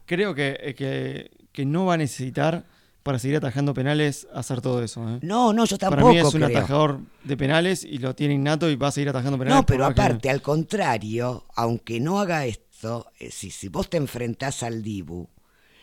[0.05, 2.65] creo que, eh, que, que no va a necesitar
[3.03, 5.07] para seguir atajando penales hacer todo eso.
[5.09, 5.19] ¿eh?
[5.21, 6.47] No, no, yo Para tampoco mí es un creo.
[6.47, 9.57] atajador de penales y lo tiene innato y va a seguir atajando penales.
[9.57, 14.63] No, pero aparte, al contrario, aunque no haga esto, eh, si, si vos te enfrentás
[14.63, 15.27] al Dibu,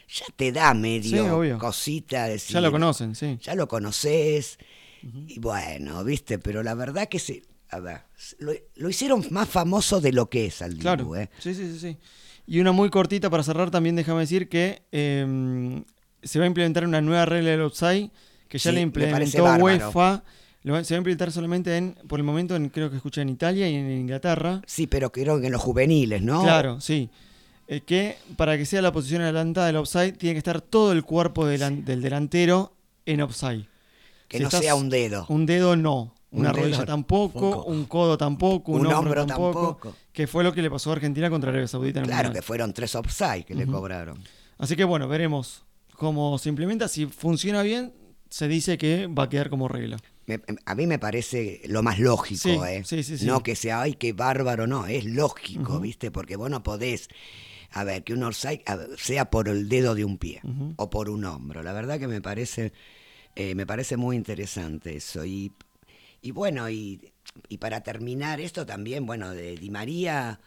[0.08, 3.38] ya te da medio Sí, cosita de decir, Ya lo conocen, sí.
[3.42, 4.58] ya lo conoces,
[5.02, 8.00] y bueno, viste, pero la verdad que se, a ver,
[8.38, 11.16] lo, lo hicieron más famoso de lo que es al Dibu, Claro.
[11.16, 11.30] ¿eh?
[11.38, 11.96] Sí, sí, sí, sí.
[12.46, 15.82] Y una muy cortita para cerrar también, déjame decir que eh,
[16.22, 18.10] se va a implementar una nueva regla del offside
[18.48, 19.44] que ya Sí, la implementó.
[19.44, 20.22] UEFA.
[20.62, 23.30] Lo se va a implementar solamente en, por el momento, en, creo que escuché en
[23.30, 24.60] Italia y en Inglaterra.
[24.66, 26.42] Sí, pero creo que en los juveniles, ¿no?
[26.42, 27.08] Claro, sí.
[27.66, 31.04] Eh, que para que sea la posición adelantada del offside tiene que estar todo el
[31.04, 32.74] cuerpo delan- del delantero
[33.06, 33.66] en offside.
[34.28, 35.24] Que Si no estás- sea un dedo.
[35.28, 36.14] Un dedo no.
[36.32, 39.96] Un Una dedo rodilla tampoco, un codo tampoco, un, Un hombro, hombro tampoco, tampoco.
[40.12, 42.72] Que fue lo que le pasó a Argentina contra Arabia Saudita en Claro, que fueron
[42.72, 44.22] tres offside que le cobraron.
[44.58, 45.64] Así que bueno, veremos
[46.00, 46.88] cómo se implementa.
[46.88, 47.92] Si funciona bien,
[48.30, 49.98] se dice que va a quedar como regla.
[50.24, 52.82] Me- a mí me parece lo más lógico, Sí, ¿eh?
[52.86, 53.26] sí, sí, sí.
[53.26, 55.78] No que sea, ay, qué bárbaro, no, es lógico.
[55.78, 56.10] ¿viste?
[56.10, 57.08] Porque vos no podés,
[57.72, 58.22] a ver, que un
[58.76, 60.40] ver, sea por el dedo de un pie
[60.76, 61.62] o por un hombro.
[61.62, 62.72] La verdad que me parece,
[63.36, 65.26] eh, me parece muy interesante eso.
[65.26, 65.52] Y,
[66.22, 67.12] y bueno, y,
[67.50, 70.40] y para terminar esto también, bueno, de Di María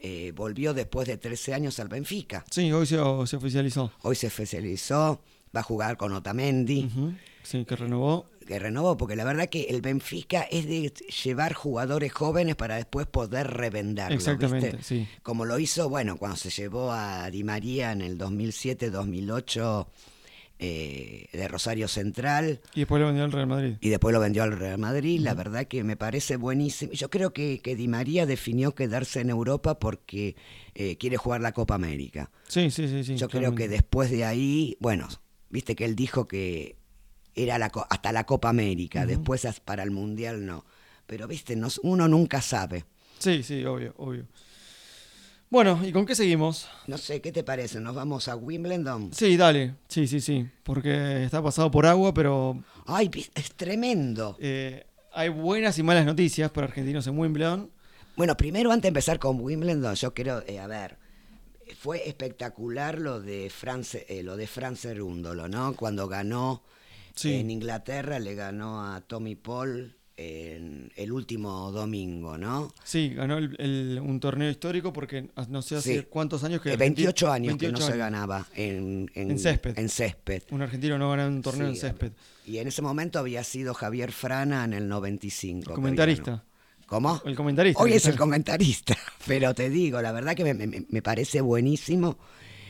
[0.00, 2.44] eh, volvió después de 13 años al Benfica.
[2.50, 3.92] Sí, hoy se, se oficializó.
[4.02, 5.20] Hoy se especializó,
[5.54, 6.84] va a jugar con Otamendi.
[6.84, 7.14] Ujú.
[7.42, 8.26] Sí, que renovó.
[8.46, 10.92] que renovó, porque la verdad que el Benfica es de
[11.24, 14.18] llevar jugadores jóvenes para después poder revenderlos.
[14.18, 14.82] Exactamente, ¿viste?
[14.82, 15.08] sí.
[15.22, 19.86] Como lo hizo, bueno, cuando se llevó a Di María en el 2007-2008
[20.58, 23.74] eh, de Rosario Central Y después lo vendió al Real Madrid.
[23.80, 25.20] y después lo vendió al Real Madrid.
[25.20, 26.92] La verdad que me parece buenísimo.
[26.92, 30.36] Yo creo que, que Di María definió quedarse en Europa porque
[30.74, 32.30] eh, quiere jugar la Copa América.
[32.48, 33.04] Sí, sí, sí.
[33.04, 35.08] sí Yo creo que después de ahí, bueno,
[35.50, 36.76] viste que él dijo que
[37.34, 39.08] era la, hasta la Copa América, Ujú.
[39.08, 40.64] después as- para el Mundial no.
[41.06, 42.84] Pero viste, no- uno nunca sabe.
[43.18, 44.26] Sí, sí, obvio, obvio.
[45.50, 46.68] Bueno, ¿y con qué seguimos?
[46.86, 47.80] No sé, ¿qué te parece?
[47.80, 49.10] ¿Nos vamos a Wimbledon?
[49.14, 49.76] Sí, dale.
[49.88, 50.46] Sí, sí, sí.
[50.62, 54.36] Porque está pasado por agua, pero Ay, es tremendo.
[54.40, 57.70] eh, hay buenas y malas noticias para argentinos en Wimbledon.
[58.16, 60.98] Bueno, primero antes de empezar con Wimbledon, yo quiero, eh, a ver,
[61.80, 65.74] fue espectacular lo de France, eh, lo de Fran Cerúndolo, ¿no?
[65.76, 66.62] Cuando ganó
[67.14, 67.34] Sí.
[67.34, 72.74] en Inglaterra, le ganó a Tommy Paul en el último domingo, ¿no?
[72.82, 76.06] Sí, ganó el- el- un torneo histórico porque no sé hace Sí.
[76.10, 76.70] cuántos años que...
[76.70, 79.78] Eh, Argenti- 28 años que 28 no se ganaba en, En césped.
[79.78, 80.42] en césped.
[80.50, 82.12] Un argentino no gana un torneo Sí, en césped.
[82.46, 85.68] Y en ese momento había sido Javier Frana en el 95.
[85.70, 86.30] que Comentarista.
[86.32, 86.42] ganó.
[86.86, 87.22] ¿Cómo?
[87.24, 87.80] El comentarista.
[87.82, 92.18] Hoy es el comentarista, pero te digo, la verdad que me, me- me parece buenísimo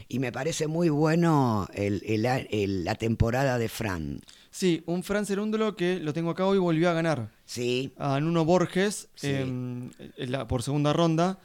[0.08, 4.20] y me parece muy bueno el- el- el- la temporada de Fran.
[4.50, 7.30] Sí, un Fran Cerúndolo que lo tengo acá hoy volvió a ganar.
[7.44, 9.28] Sí, a Nuno Borges Sí.
[9.30, 11.38] em, la- por segunda ronda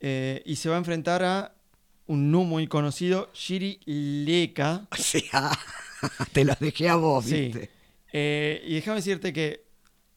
[0.00, 1.54] eh, y se va a enfrentar a
[2.06, 4.86] un no muy conocido, Shiri Leka.
[4.92, 5.50] o sea,
[6.32, 7.40] te lo dejé a vos, Sí.
[7.46, 7.70] ¿viste?
[8.12, 9.64] Eh, y déjame decirte que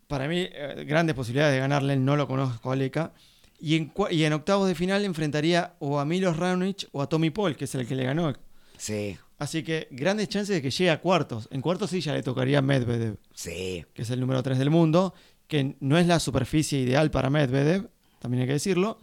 [0.08, 3.14] para mí eh, grandes posibilidades de ganarle, no lo conozco a Leka.
[3.60, 7.08] Y en, cua- y en octavos de final enfrentaría o a Milos Raonic o a
[7.10, 8.34] Tommy Paul, que es el que le ganó.
[8.78, 11.48] Sí, Así que grandes chances de que llegue a cuartos.
[11.52, 13.18] En cuartos sí ya le tocaría a Medvedev.
[13.34, 13.86] sí.
[13.94, 15.14] que es el número 3 del mundo,
[15.48, 17.88] que no es la superficie ideal para Medvedev,
[18.20, 19.00] también hay que decirlo.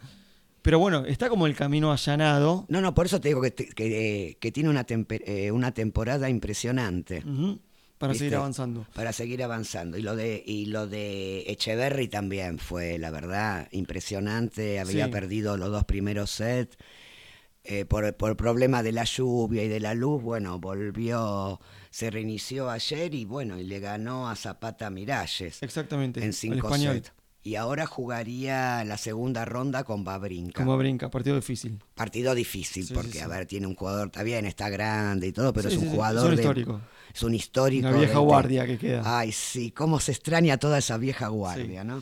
[0.61, 4.37] Pero bueno, está como el camino allanado No, no, por eso te digo que, eh,
[4.39, 7.19] que tiene una, eh, una temporada impresionante.
[7.25, 7.59] ujú,
[7.97, 8.25] para ¿Viste?
[8.25, 8.85] seguir avanzando.
[8.93, 9.97] para seguir avanzando.
[9.97, 14.79] Y lo de, y lo de Echeverry también fue, la verdad, impresionante.
[14.79, 15.11] Había Sí.
[15.11, 16.77] perdido los dos primeros sets.
[17.67, 22.69] eh, por, por problema de la lluvia y de la luz, bueno, volvió, se reinició
[22.69, 26.23] ayer y bueno, y le ganó a Zapata Miralles Exactamente.
[26.23, 27.11] en cinco sets.
[27.45, 30.63] Y ahora jugaría la segunda ronda con Babrinka.
[30.63, 31.79] Como brinca, partido difícil.
[31.93, 33.19] Partido difícil, Sí, porque, sí.
[33.19, 36.25] a ver, tiene un jugador, está bien, está grande y todo, pero es un jugador
[36.25, 36.81] es un de- histórico.
[37.13, 37.87] es un histórico.
[37.87, 39.19] Una vieja guardia que queda.
[39.19, 42.01] Ay, sí, cómo se extraña toda esa vieja guardia, ¿no?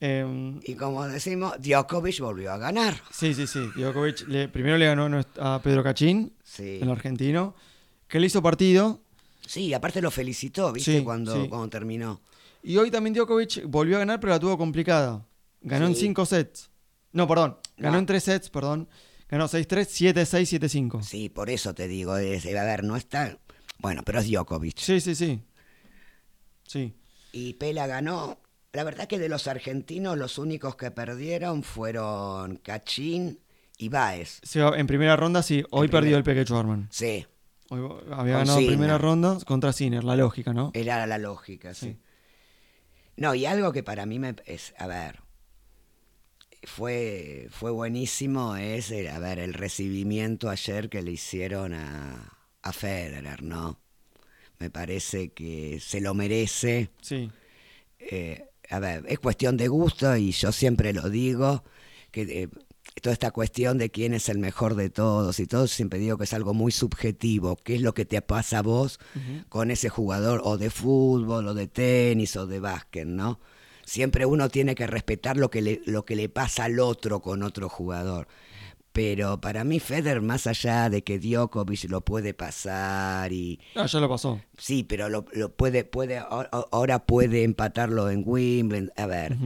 [0.00, 2.94] Em, Y como decimos, Djokovic volvió a ganar.
[3.10, 3.70] sí, sí, sí.
[3.74, 6.78] Djokovic le- primero le ganó a Pedro Cachín, Sí.
[6.82, 7.54] el argentino,
[8.06, 9.00] que le hizo partido.
[9.46, 11.02] Sí, aparte lo felicitó, ¿viste?
[11.02, 12.20] Cuando, cuando terminó.
[12.68, 15.24] Y hoy también Djokovic volvió a ganar, pero la tuvo complicada.
[15.62, 16.02] Ganó en Sí.
[16.02, 16.70] 5 sets.
[17.12, 17.56] No, perdón.
[17.78, 17.98] Ganó No.
[18.00, 18.88] en 3 sets, perdón.
[19.28, 21.02] Ganó 6-3, 7-6, 7-5.
[21.02, 23.38] Sí, por eso te digo, es- a ver, no está...
[23.78, 24.78] Bueno, pero es Djokovic.
[24.78, 25.40] Sí, sí, sí.
[26.66, 26.94] Sí.
[27.32, 28.38] Y Pela ganó.
[28.72, 33.40] La verdad que de los argentinos los únicos que perdieron fueron Cachín
[33.78, 34.40] y Baez.
[34.56, 35.64] Va- en primera ronda, sí.
[35.70, 36.18] Hoy En perdió primera.
[36.18, 36.88] el Peque Schwarman.
[36.90, 37.26] Sí,
[37.70, 38.68] Hoy había Con ganado Sinner.
[38.76, 40.70] primera ronda contra Sinner, la lógica, ¿no?
[40.74, 41.86] era la lógica, sí.
[41.92, 41.96] Sí.
[43.18, 45.20] No, y algo que para mí me es, a ver,
[46.64, 52.72] fue, fue buenísimo es, el- a ver, el recibimiento ayer que le hicieron a, a
[52.72, 53.78] Federer, ¿no?
[54.58, 56.90] Me parece que se lo merece.
[57.02, 57.30] Sí.
[58.00, 61.64] Eh, a ver, es cuestión de gusto y yo siempre lo digo,
[62.10, 62.48] que eh,
[63.00, 66.24] toda esta cuestión de quién es el mejor de todos y todo, siempre digo que
[66.24, 68.98] es algo muy subjetivo, qué es lo que te pasa a vos
[69.48, 73.40] con ese jugador o de fútbol o de tenis o de básquet, ¿no?
[73.84, 77.42] Siempre uno tiene que respetar lo que le, lo que le pasa al otro con
[77.42, 78.28] otro jugador.
[78.92, 83.60] Pero para mí Federer, más allá de que Djokovic lo puede pasar y...
[83.74, 84.40] Ah, ya lo pasó.
[84.56, 88.92] Sí, pero lo, lo puede, puede, ahora puede empatarlo en Wimbledon.
[88.96, 89.36] A ver,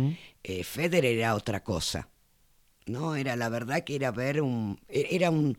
[0.43, 2.09] eh, Federer era otra cosa.
[2.87, 4.79] No, era la verdad que era ver un...
[4.89, 5.57] E, era un...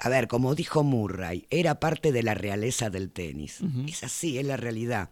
[0.00, 3.60] A ver, como dijo Murray, era parte de la realeza del tenis.
[3.86, 5.10] Es así, es la realidad.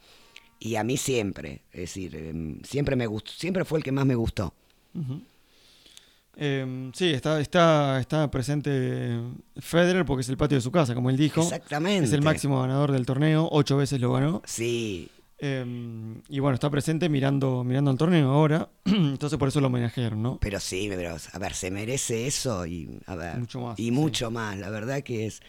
[0.59, 4.05] Y a mí siempre, es decir, em, siempre me gustó, siempre fue el que más
[4.05, 4.53] me gustó.
[6.37, 9.21] Em, sí, está, está, está presente
[9.59, 11.43] Federer porque es el patio de su casa, como él dijo.
[11.43, 12.07] Exactamente.
[12.07, 14.43] Es el máximo ganador del torneo, ocho veces lo ganó.
[14.45, 15.11] Sí.
[15.43, 20.23] Em, y bueno, está presente mirando, mirando el torneo ahora, entonces por eso lo homenajearon,
[20.23, 20.39] ¿no?
[20.39, 24.31] Pero sí, pero, a ver, se merece eso y, a ver, mucho más, y mucho
[24.31, 24.59] más.
[24.59, 25.41] La verdad que es,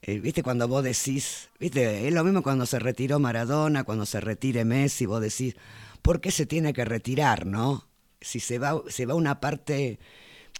[0.00, 4.20] eh, viste, cuando vos decís, viste, es lo mismo cuando se retiró Maradona, cuando se
[4.20, 5.54] retire Messi, vos decís,
[6.00, 7.86] ¿por qué se tiene que retirar, no?
[8.22, 9.98] Si se va, se va una parte,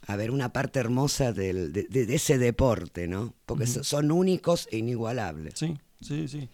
[0.06, 3.32] a ver, una parte hermosa del, de, ese deporte, ¿no?
[3.46, 5.54] Porque son únicos e inigualables.
[5.56, 6.50] Sí, sí, sí.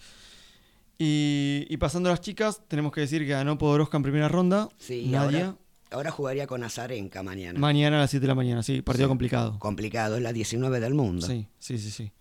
[1.04, 4.68] Y, pasando a las chicas, tenemos que decir que ganó Podoroska en primera ronda.
[4.78, 5.56] Sí, Nadia.
[5.90, 7.58] Ahora, jugaría con Azarenka mañana.
[7.58, 9.58] Mañana a las 7 de la mañana, sí, partido complicado.
[9.58, 11.26] Complicado, es la 19 del mundo.
[11.26, 12.12] Sí, sí, sí, sí.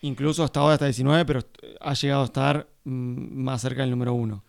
[0.00, 1.40] Incluso hasta ahora está 19, pero
[1.80, 4.42] ha llegado a estar mm, más cerca del número 1.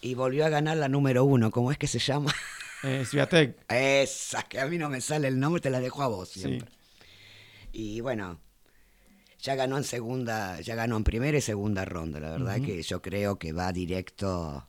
[0.00, 2.34] Y volvió a ganar la número 1, ¿cómo es que se llama?
[2.84, 3.64] Eh, Sviatek.
[3.68, 6.70] Esa, que a mí no me sale el nombre, te la dejo a vos siempre.
[7.72, 8.38] Y bueno,
[9.40, 12.20] ya ganó en segunda, ya ganó en primera y segunda ronda.
[12.20, 14.66] La verdad que yo creo que va directo.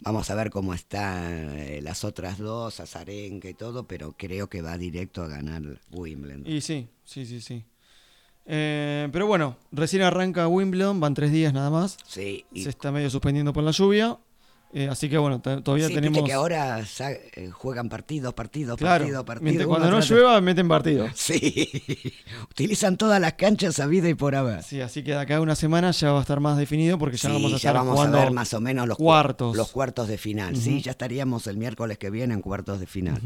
[0.00, 4.60] Vamos a ver cómo están eh, las otras dos, Azarenka y todo, pero creo que
[4.60, 6.46] va directo a ganar Wimbledon.
[6.46, 7.64] Y sí, sí, sí, sí.
[8.46, 11.96] Eh, pero bueno, recién arranca Wimbledon, van tres días nada más.
[12.06, 12.44] Sí.
[12.54, 14.18] Se está medio suspendiendo por la lluvia.
[14.76, 16.24] Eh, así que bueno, todavía sí, tenemos.
[16.24, 19.66] que ahora eh, juegan partidos, partidos, partidos, partidos.
[19.68, 21.12] Cuando no llueva, meten partidos.
[21.24, 21.70] Sí.
[22.50, 24.64] Utilizan todas las canchas a vida y por haber.
[24.64, 27.16] Sí, así que de acá a una semana ya va a estar más definido porque
[27.16, 29.56] ya vamos a estar jugando a ver más o menos los cuartos.
[29.56, 30.56] Los cuartos de final.
[30.56, 33.22] Sí, ya estaríamos el miércoles que viene en cuartos de final.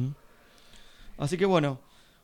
[1.16, 1.80] Así que bueno,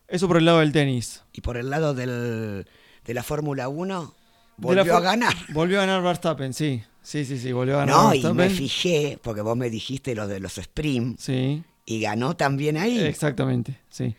[0.07, 1.23] eso por el lado del tenis.
[1.33, 2.67] Y por el lado del
[3.07, 4.15] de la Fórmula 1,
[4.59, 5.35] volvió a ganar.
[5.49, 6.83] Volvió a ganar Verstappen, sí.
[7.05, 10.27] Sí, sí, sí, volvió a ganar no, y me fijé, porque vos me dijiste lo
[10.27, 11.21] de los sprint.
[11.21, 11.63] Sí.
[11.87, 12.99] Y ganó también ahí.
[12.99, 14.17] Exactamente, sí.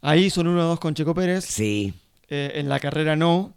[0.00, 1.44] Ahí son 1-2 con Checo Pérez.
[1.44, 1.92] Sí.
[2.28, 3.54] Eh, en la carrera no.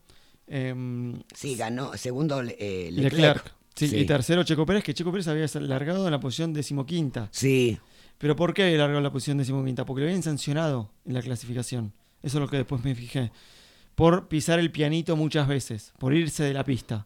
[0.47, 1.95] Em, sí, ganó.
[1.95, 3.53] Segundo, eh, Leclerc.
[3.75, 7.29] Sí, Y tercero, Checo Pérez, que Checo Pérez había largado en la posición decimoquinta.
[7.31, 7.79] Sí.
[8.17, 9.85] ¿Pero por qué largado en la posición decimoquinta?
[9.85, 11.93] Porque lo habían sancionado en la clasificación.
[12.21, 13.31] Eso es lo que después me fijé
[13.95, 17.05] por pisar el pianito muchas veces, por irse de la pista.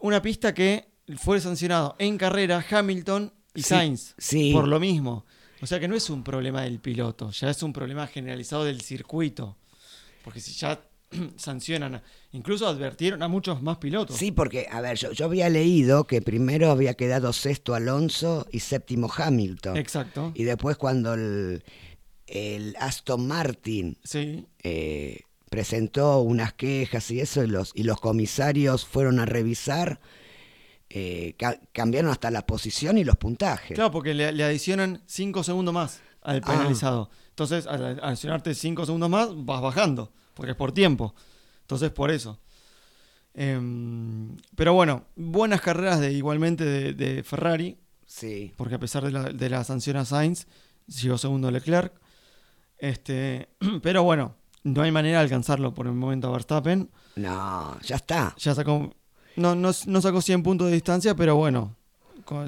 [0.00, 4.14] Una pista que fue sancionado en carrera Hamilton y Sainz
[4.52, 5.24] por lo mismo.
[5.62, 8.80] O sea que no es un problema del piloto, ya es un problema generalizado del
[8.80, 9.56] circuito.
[10.24, 10.80] Porque si ya
[11.36, 14.16] sancionan, incluso advirtieron a muchos más pilotos.
[14.16, 19.10] Sí, porque, a ver, yo, había leído que primero había quedado sexto Alonso y séptimo
[19.14, 19.76] Hamilton.
[19.76, 20.32] Exacto.
[20.34, 21.62] Y después cuando el,
[22.78, 24.46] Aston Martin sí.
[24.62, 30.00] Eh, presentó unas quejas y eso, y los, y los comisarios fueron a revisar,
[30.88, 31.34] eh,
[31.72, 33.74] cambiaron hasta la posición y los puntajes.
[33.74, 36.46] Claro, porque le, adicionan 5 segundos más al ah.
[36.46, 37.10] penalizado.
[37.30, 41.14] Entonces, al adicionarte 5 segundos más, vas bajando, porque es por tiempo.
[41.62, 42.38] Entonces, por eso.
[43.34, 47.76] Em, pero bueno, buenas carreras de igualmente de, Ferrari.
[48.06, 48.52] Sí.
[48.56, 50.46] Porque a pesar de la, de la sanción a Sainz,
[50.86, 51.92] llegó segundo Leclerc.
[52.78, 53.48] Este,
[53.82, 56.90] pero bueno, no hay manera de alcanzarlo por el momento a Verstappen.
[57.16, 58.34] No, ya está.
[58.38, 58.94] Ya sacó.
[59.36, 61.76] No, no, sacó 100 puntos de distancia, pero bueno.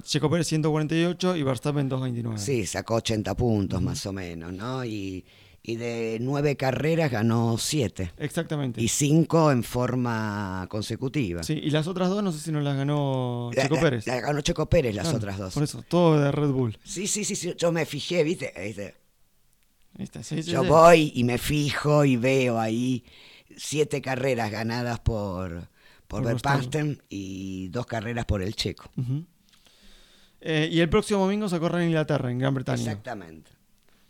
[0.02, 2.38] Checo Pérez 148 y Verstappen 229.
[2.38, 4.84] Sí, sacó 80 puntos más o menos, ¿no?
[4.84, 5.24] Y,
[5.64, 8.12] de nueve carreras ganó siete.
[8.18, 8.80] Exactamente.
[8.80, 11.42] Y cinco en forma consecutiva.
[11.42, 14.06] Sí, y las otras dos no sé si no las ganó Checo Pérez.
[14.06, 15.54] La, ganó Checo Pérez las otras dos.
[15.54, 16.78] Por eso, todo de Red Bull.
[16.84, 18.52] Sí, sí, sí, yo me fijé, ¿viste?
[20.44, 23.04] Yo voy y me fijo y veo ahí
[23.56, 25.68] siete carreras ganadas por,
[26.08, 28.90] por, Verstappen y dos carreras por el checo.
[30.40, 32.82] Eh, y el próximo domingo se corre en Inglaterra, en Gran Bretaña.
[32.82, 33.50] Exactamente.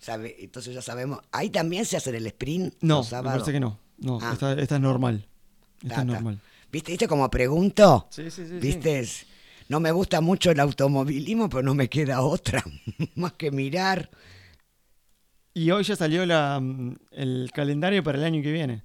[0.06, 1.20] Entonces ya sabemos.
[1.30, 2.74] Ahí también se hace el sprint.
[2.80, 3.78] No, me parece que no.
[3.98, 4.32] No, ah.
[4.58, 5.26] esta, es normal.
[5.82, 6.40] Esta es normal.
[6.72, 8.08] ¿Viste, ¿Viste como pregunto?
[8.10, 8.58] Sí, sí, sí.
[8.58, 9.06] ¿Viste?
[9.68, 12.64] No me gusta mucho el automovilismo, pero no me queda otra
[13.14, 14.10] más que mirar.
[15.54, 18.82] Y hoy ya salió la, mm, el calendario para el año que viene.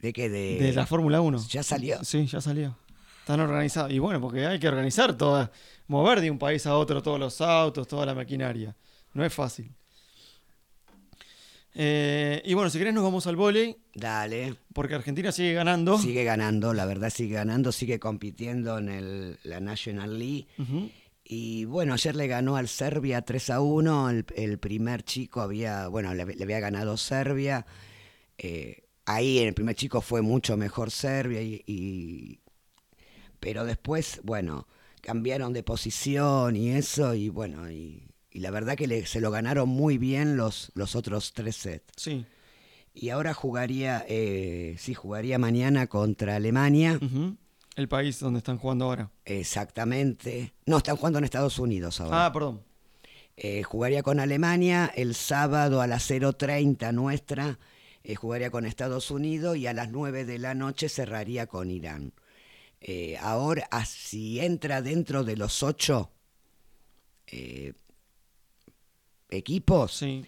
[0.00, 0.28] ¿De qué?
[0.28, 1.44] De, De la Fórmula 1.
[1.48, 2.04] ¿Ya salió?
[2.04, 2.76] Sí, ya salió.
[3.20, 3.92] Están organizados.
[3.92, 5.50] Y bueno, porque hay que organizar toda,
[5.88, 8.74] mover de un país a otro todos los autos, toda la maquinaria.
[9.12, 9.70] No es fácil.
[11.74, 14.54] Eh, y bueno, si querés nos vamos al vóley, Dale.
[14.72, 15.98] porque Argentina sigue ganando.
[15.98, 20.46] Sigue ganando, la verdad sigue ganando, sigue compitiendo en el, la National League.
[20.58, 20.90] Ujú.
[21.30, 24.08] Y bueno, ayer le ganó al Serbia 3 a 1.
[24.10, 27.66] El, el primer chico había, bueno, le, le había ganado Serbia.
[28.38, 31.42] Eh, ahí en el primer chico fue mucho mejor Serbia.
[31.42, 32.40] Y, y-
[33.40, 34.66] pero después, bueno,
[35.02, 37.12] cambiaron de posición y eso.
[37.14, 40.96] Y bueno, y, y la verdad que le- se lo ganaron muy bien los, los
[40.96, 41.92] otros tres sets.
[41.96, 42.24] Sí.
[42.94, 46.98] Y ahora jugaría, eh, sí, jugaría mañana contra Alemania.
[47.78, 49.08] El país donde están jugando ahora.
[49.24, 50.52] Exactamente.
[50.66, 52.26] No, están jugando en Estados Unidos ahora.
[52.26, 52.64] Ah, perdón.
[53.36, 57.58] Eh, jugaría con Alemania el sábado a las 0.30 nuestra.
[58.02, 62.14] eh, jugaría con Estados Unidos y a las 9 de la noche cerraría con Irán.
[62.80, 66.10] Eh, ahora, ah, si entra dentro de los ocho
[69.30, 70.24] equipos, Sí.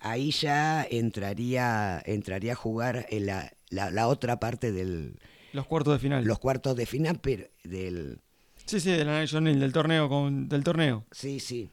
[0.00, 5.18] ahí ya entraría, entraría a jugar en la, la- la otra parte del
[5.52, 6.24] Los cuartos de final.
[6.24, 8.20] los cuartos de final, pero del
[8.66, 10.08] Sí, sí, de la National League, del torneo.
[10.08, 11.04] Con, del torneo.
[11.10, 11.70] sí, sí,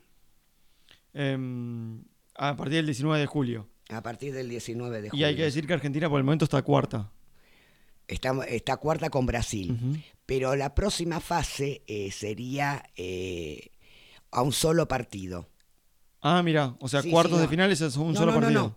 [1.13, 2.03] Em,
[2.35, 3.67] a partir del 19 de julio.
[3.89, 5.25] a partir del 19 de julio.
[5.25, 7.11] Y hay que decir que Argentina por el momento está cuarta.
[8.07, 10.03] Está, está cuarta con Brasil.
[10.25, 13.69] Pero la próxima fase eh, sería eh,
[14.31, 15.49] a un solo partido.
[16.21, 18.41] Ah, mira, o sea, Sí, cuartos sí, de finales es un No, solo no, no,
[18.41, 18.75] partido.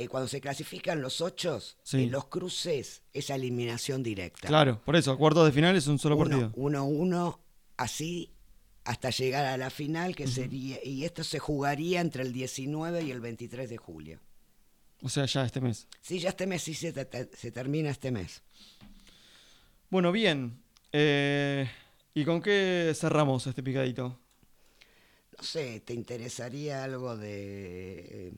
[0.00, 2.04] Eh, cuando se clasifican los ocho, Sí.
[2.04, 4.46] eh, los cruces, esa eliminación directa.
[4.46, 6.52] Claro, por eso, cuartos de finales es un solo uno, partido.
[6.54, 7.40] uno, uno,
[7.76, 8.30] así
[8.84, 10.78] hasta llegar a la final, que sería.
[10.84, 14.20] Y esto se jugaría entre el 19 y el 23 de julio.
[15.02, 15.86] O sea, ya este mes.
[16.00, 18.42] Sí, ya este mes sí se, te- se termina este mes.
[19.90, 20.62] Bueno, bien.
[20.92, 21.68] Eh,
[22.14, 24.18] ¿Y con qué cerramos este picadito?
[25.36, 28.32] No sé, ¿te interesaría algo de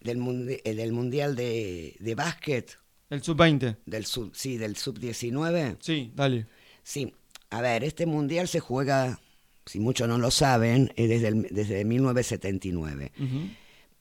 [0.00, 2.78] del, mundi- eh, del mundial de, de básquet
[3.10, 3.76] El sub-20.
[3.86, 5.76] del sub sí del sub 19?
[5.80, 6.46] Sí, dale.
[6.82, 7.12] Sí,
[7.50, 9.20] a ver, este mundial se juega,
[9.66, 13.48] si muchos no lo saben, eh, desde el- desde 1979, Ujú.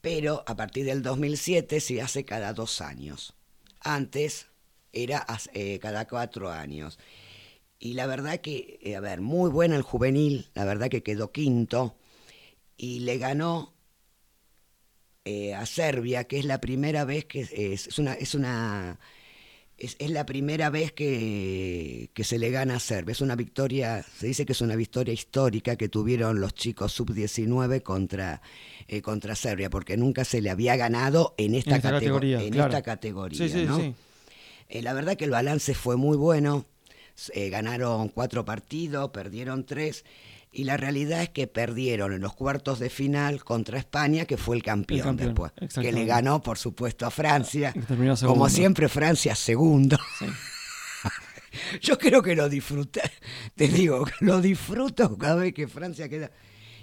[0.01, 3.33] pero a partir del 2007 se hace cada dos años.
[3.81, 4.47] Antes
[4.93, 6.97] era eh, cada cuatro años.
[7.81, 11.31] Y la verdad que, eh, a ver, muy buena el juvenil, la verdad que quedó
[11.31, 11.95] quinto
[12.77, 13.73] y le ganó
[15.29, 17.51] eh, a Serbia, que es la primera vez que es,
[17.87, 18.99] es una es una
[19.77, 23.13] es, es la primera vez que, que se le gana a Serbia.
[23.13, 27.81] Es una victoria, se dice que es una victoria histórica que tuvieron los chicos sub-19
[27.81, 28.41] contra,
[28.89, 32.41] eh, contra Serbia, porque nunca se le había ganado en esta, En esta catego- categoría,
[32.41, 32.69] en claro.
[32.71, 33.37] esta categoría.
[33.37, 33.77] Sí, sí, ¿no?
[33.79, 33.95] sí.
[34.67, 36.65] Eh, la verdad que el balance fue muy bueno.
[37.33, 40.03] Eh, ganaron cuatro partidos, perdieron tres.
[40.51, 44.55] Y la realidad es que perdieron en los cuartos de final contra España, que fue
[44.55, 45.51] el campeón, campeón, después.
[45.83, 47.71] Que le ganó, por supuesto, a Francia.
[48.33, 49.97] Como siempre, Francia segundo.
[50.17, 50.25] Sí.
[51.81, 53.01] Yo creo que lo disfruté.
[53.55, 56.31] Te digo, lo disfruto cada vez que Francia queda.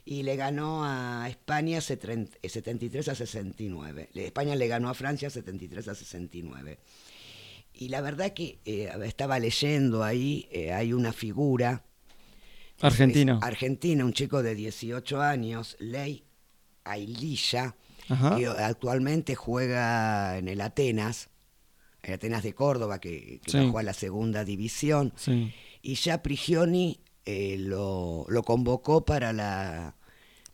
[0.04, 4.10] Y le ganó a España setren- eh, 73 a 69.
[4.12, 6.78] Le- España le ganó a Francia 73 a 69.
[7.74, 11.82] Y la verdad que eh, estaba leyendo ahí, eh, hay una figura.
[12.80, 13.38] Argentina.
[13.40, 16.24] es argentina, un chico de 18 años, Ley
[16.84, 17.74] Aililla,
[18.08, 18.36] Ajá.
[18.36, 21.28] que actualmente juega en el Atenas,
[22.02, 23.58] el Atenas de Córdoba, que, que Sí.
[23.58, 25.12] bajó a la segunda división.
[25.16, 25.52] Sí.
[25.82, 29.96] Y ya Prigioni eh, lo, lo convocó para la,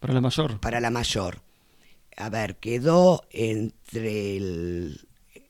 [0.00, 0.58] Para la mayor.
[0.60, 1.42] para la mayor.
[2.16, 5.00] A ver, quedó entre el,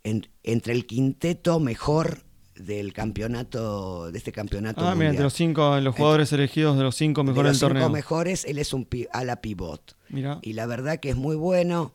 [0.02, 5.78] en- entre el quinteto mejor del campeonato, de este campeonato Ah, mira, entre los cinco,
[5.80, 8.88] los jugadores elegidos de los cinco De mejores los del cinco mejores, él es un
[9.12, 9.96] ala pivot.
[10.08, 10.38] Mira.
[10.42, 11.92] Y la verdad que es muy bueno.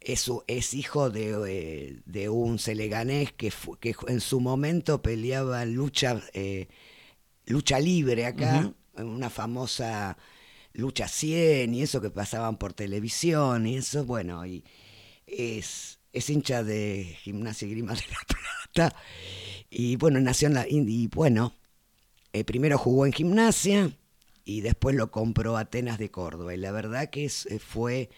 [0.00, 6.22] Es, es hijo de, eh, de un seleganés que, que en su momento peleaba lucha,
[6.32, 6.68] eh,
[7.44, 10.16] lucha libre acá, en una famosa
[10.72, 14.64] lucha 100 y eso que pasaban por televisión y eso, bueno, y
[15.26, 18.18] es, es hincha de Gimnasia y Grima de la
[18.72, 18.96] Plata.
[19.70, 21.54] Y bueno, nació en la y bueno,
[22.32, 23.92] eh, primero jugó en gimnasia
[24.44, 26.54] y después lo compró Atenas de Córdoba.
[26.54, 28.10] Y la verdad que eh, fue,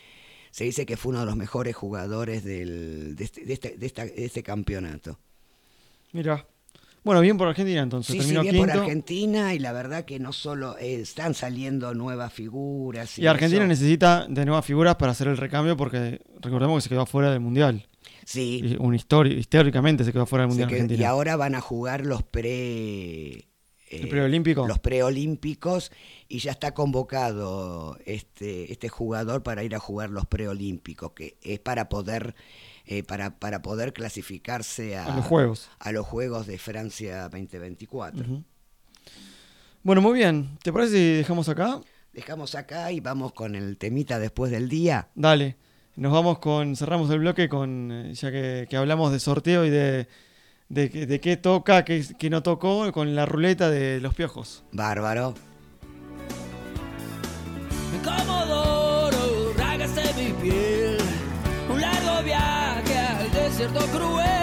[0.50, 3.86] se dice que fue uno de los mejores jugadores del, de, este, de, este, de
[3.86, 5.18] esta- de este campeonato.
[6.12, 6.46] Mira.
[7.04, 8.24] Bueno, bien por Argentina entonces.
[8.24, 8.70] Sí, bien por.
[8.70, 13.18] Argentina y la verdad que no solo eh, están saliendo nuevas figuras.
[13.18, 13.68] Y Argentina eso.
[13.68, 17.40] necesita de nuevas figuras para hacer el recambio porque recordemos que se quedó fuera del
[17.40, 17.88] Mundial.
[18.24, 21.00] Sí, Y Un histori- históricamente se quedó fuera del Mundial que- Argentina.
[21.00, 23.48] y ahora van a jugar los pre...
[23.90, 24.66] ¿El eh, preolímpico?
[24.66, 25.92] Los preolímpicos
[26.28, 31.58] y ya está convocado este, este jugador para ir a jugar los preolímpicos, que es
[31.58, 32.34] para poder,
[32.86, 35.70] eh, para, para poder clasificarse a, A los Juegos.
[35.78, 38.20] a los Juegos de Francia 2024.
[38.22, 38.44] Ujú.
[39.82, 40.58] Bueno, muy bien.
[40.62, 41.80] ¿Te parece si dejamos acá?
[42.12, 45.08] Dejamos acá y vamos con el temita después del día.
[45.14, 45.56] Dale.
[45.96, 46.76] Nos vamos con.
[46.76, 47.90] Cerramos el bloque con.
[47.92, 50.08] eh, Ya que, que hablamos de sorteo y de.
[50.68, 54.64] De, que- de qué toca, qué, qué no tocó, con la ruleta de los piojos.
[54.72, 55.34] Bárbaro.
[58.02, 58.61] Comodoro,
[63.62, 64.41] al desierto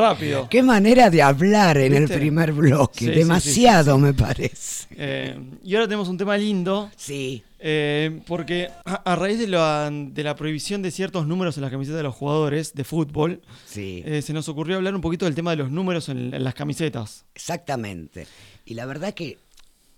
[0.00, 0.48] Rápido.
[0.48, 2.98] Qué manera de hablar en el primer bloque.
[3.00, 4.86] Sí, sí, Demasiado, me parece.
[4.96, 6.90] Eh, y ahora tenemos un tema lindo.
[6.96, 11.62] Sí, eh, porque a, a raíz de la, de la prohibición de ciertos números en
[11.62, 14.02] las camisetas de los jugadores de fútbol, sí.
[14.06, 16.54] eh, se nos ocurrió hablar un poquito del tema de los números en, en las
[16.54, 17.24] camisetas.
[17.34, 18.26] Exactamente.
[18.64, 19.38] Y la verdad que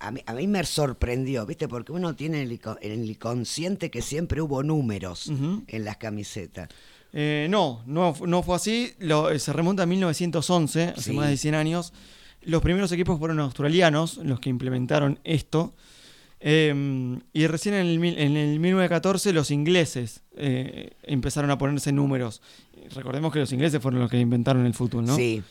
[0.00, 1.68] a mí, a mí me sorprendió, ¿viste?
[1.68, 5.30] Porque uno tiene el, en el inconsciente que siempre hubo números
[5.68, 6.68] en las camisetas.
[7.12, 8.92] Eh, no, no, no fue así.
[8.98, 11.12] Lo- eh, se remonta a 1911, hace Sí.
[11.12, 11.92] más de 100 años.
[12.42, 15.74] Los primeros equipos fueron australianos los que implementaron esto.
[16.40, 21.92] Eh, y recién en el, mil- en el 1914 los ingleses eh, empezaron a ponerse
[21.92, 22.42] números.
[22.94, 25.14] Recordemos que los ingleses fueron los que inventaron el fútbol, ¿no?
[25.14, 25.42] Sí,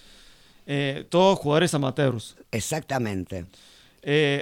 [1.10, 2.36] todos jugadores amateurs.
[2.52, 3.46] exactamente.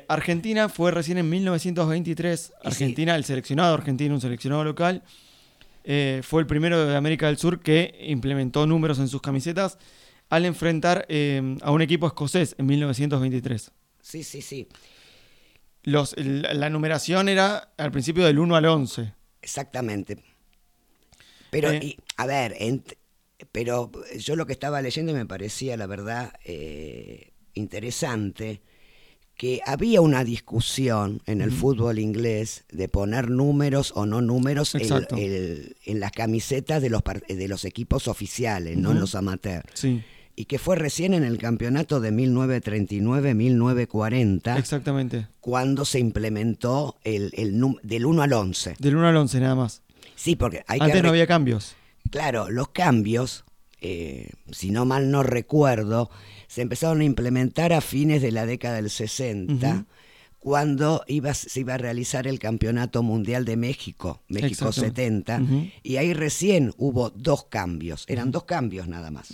[0.07, 2.53] Argentina fue recién en 1923.
[2.63, 5.03] Y Argentina, el seleccionado argentino, un seleccionado local,
[5.91, 9.79] eh, fue el primero de América del Sur que implementó números en sus camisetas
[10.29, 13.71] al enfrentar eh, a un equipo escocés en 1923.
[13.99, 14.67] Sí, sí, sí.
[15.81, 19.13] Los, la numeración era al principio del 1 al 11.
[19.41, 20.21] Exactamente.
[21.49, 21.79] Pero, Eh.
[21.81, 22.95] y, a ver, ent-
[23.51, 26.33] pero yo lo que estaba leyendo me parecía, la verdad,
[27.55, 28.61] interesante,
[29.39, 34.81] que había una discusión en el fútbol inglés de poner números o no números en,
[34.81, 35.15] Exacto.
[35.15, 39.69] el- en las camisetas de los, de los equipos oficiales, no en los amateurs.
[39.75, 40.03] Sí,
[40.35, 45.27] Y que fue recién en el campeonato de 1939-1940 exactamente.
[45.39, 48.75] cuando se implementó el, el del 1 al 11.
[48.79, 49.81] Del 1 al 11 nada más.
[50.15, 51.03] Sí, porque hay Antes que...
[51.03, 51.75] no había cambios.
[52.11, 53.43] Claro, los cambios,
[53.82, 56.09] eh, si no mal no recuerdo,
[56.47, 59.86] se empezaron a implementar a fines de la década del 60, Ujú.
[60.39, 64.82] cuando iba, se iba a realizar el Campeonato Mundial de México, México Exacto.
[64.82, 65.67] 70, Ujú.
[65.84, 69.30] y ahí recién hubo dos cambios, eran dos cambios nada más.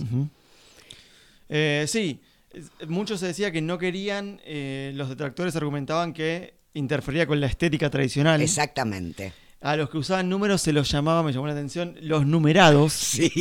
[1.50, 2.20] Eh, sí,
[2.88, 7.90] muchos se decía que no querían, eh, los detractores argumentaban que interfería con la estética
[7.90, 8.42] tradicional.
[8.42, 9.34] Exactamente.
[9.62, 12.94] A los que usaban números se los llamaba, me llamó la atención, los numerados.
[12.94, 13.32] Sí,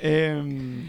[0.00, 0.84] Eh,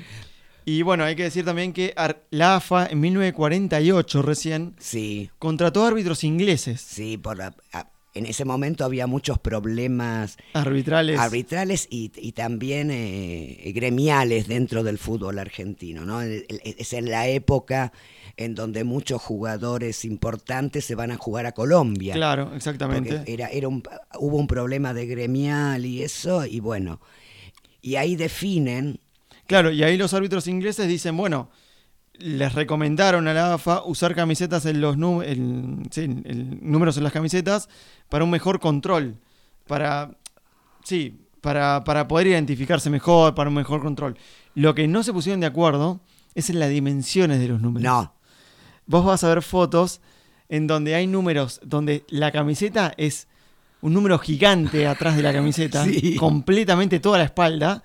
[0.65, 1.93] y bueno, hay que decir también que
[2.31, 6.81] la AFA en 1948 recién sí, contrató árbitros ingleses.
[6.81, 11.19] sí, por la- a- en ese momento había muchos problemas Arbitrales.
[11.19, 16.05] arbitrales y, y también eh, gremiales dentro del fútbol argentino.
[16.05, 16.21] ¿no?
[16.21, 17.93] El- Es en la época
[18.35, 22.13] en donde muchos jugadores importantes se van a jugar a Colombia.
[22.15, 23.23] claro, exactamente.
[23.27, 23.83] era, era un,
[24.19, 26.99] hubo un problema de gremial y eso, y bueno.
[27.81, 28.99] Y ahí definen,
[29.47, 31.49] Claro, y ahí los árbitros ingleses dicen, bueno,
[32.13, 37.03] les recomendaron a la AFA usar camisetas en los nú- el- sí, el- números en
[37.03, 37.67] las camisetas
[38.09, 39.15] para un mejor control,
[39.67, 40.11] para
[40.83, 44.17] sí, para, para poder identificarse mejor, para un mejor control.
[44.53, 46.01] Lo que no se pusieron de acuerdo
[46.35, 47.83] es en las dimensiones de los números.
[47.83, 48.13] no,
[48.85, 50.01] Vos vas a ver fotos
[50.49, 53.27] en donde hay números donde la camiseta es
[53.81, 56.15] un número gigante atrás de la camiseta, Sí.
[56.15, 57.83] completamente toda la espalda,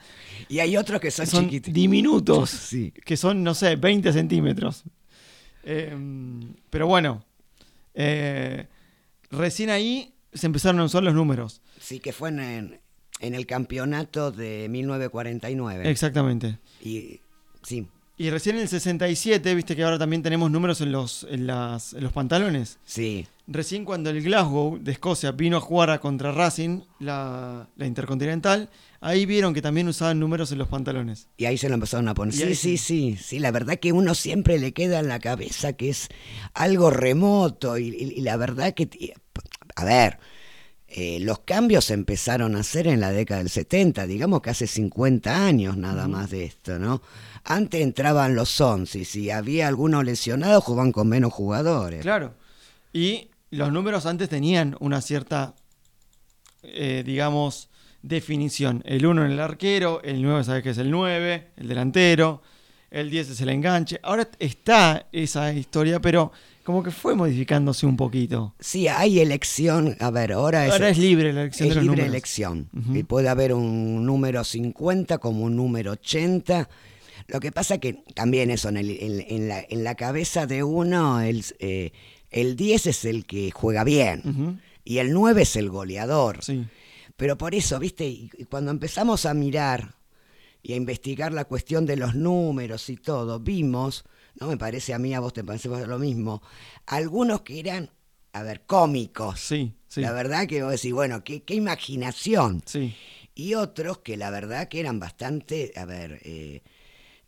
[0.49, 1.75] y hay otros que son, son chiquititos.
[1.75, 2.93] diminutos, Sí.
[3.05, 4.85] que son, no sé, 20 centímetros.
[5.65, 5.97] Eh,
[6.71, 7.25] pero bueno,
[7.95, 8.67] eh,
[9.31, 11.63] recién ahí se empezaron a usar los números.
[11.81, 12.81] Sí, que fue en,
[13.21, 15.89] en el campeonato de 1949.
[15.89, 16.59] Exactamente.
[16.83, 17.21] Y
[17.63, 17.87] sí,
[18.17, 21.95] Y recién en el 67, viste que ahora también tenemos números en los, en las,
[21.95, 22.79] en los pantalones.
[22.85, 27.87] sí, Recién cuando el Glasgow de Escocia vino a jugar a contra Racing, la, la
[27.87, 28.71] Intercontinental,
[29.03, 31.29] ahí vieron que también usaban números en los pantalones.
[31.37, 32.33] y ahí se lo empezaron a poner.
[32.35, 33.19] Sí, sí, sí.
[33.23, 36.09] sí, la verdad que uno siempre le queda en la cabeza que es
[36.55, 38.89] algo remoto y, y- y la verdad que,
[39.77, 40.19] a ver,
[40.97, 44.69] eh, los cambios se empezaron a hacer en la década del 70, digamos que hace
[44.69, 47.03] 50 años nada más de esto, ¿no?
[47.43, 52.03] Antes entraban los 11 y si había alguno lesionado jugaban con menos jugadores.
[52.03, 52.35] Claro.
[52.93, 55.57] Y los números antes tenían una cierta,
[56.63, 57.71] eh, digamos,
[58.03, 58.81] definición.
[58.87, 62.41] El 1 en el arquero, el 9 sabes que es el 9, el delantero,
[62.93, 63.99] el 10 es el enganche.
[64.05, 66.31] Ahora está esa historia, pero
[66.65, 68.55] como que fue modificándose un poquito.
[68.59, 70.73] Sí, hay elección, a ver, ahora es...
[70.73, 72.09] Ahora es libre la elección es de los libre números.
[72.15, 72.69] elección.
[72.95, 76.69] Y puede haber un número 50 como un número 80.
[77.29, 80.63] Lo que pasa que también eso, en, el- en- en la, en la cabeza de
[80.63, 81.93] uno, el, eh,
[82.31, 86.43] el 10 es el que juega bien y el 9 es el goleador.
[86.43, 86.65] Sí.
[87.17, 89.95] Pero por eso, viste, y cuando empezamos a mirar
[90.63, 94.05] y a investigar la cuestión de los números y todo, vimos,
[94.41, 96.43] no me parece a mí, a vos te parece lo mismo,
[96.87, 97.91] algunos que eran,
[98.33, 99.41] a ver, cómicos.
[99.41, 100.01] Sí, sí.
[100.01, 102.63] La verdad que vos decís, bueno, qué, qué imaginación.
[102.67, 102.95] Sí.
[103.35, 106.63] Y otros que la verdad que eran bastante, a ver, eh,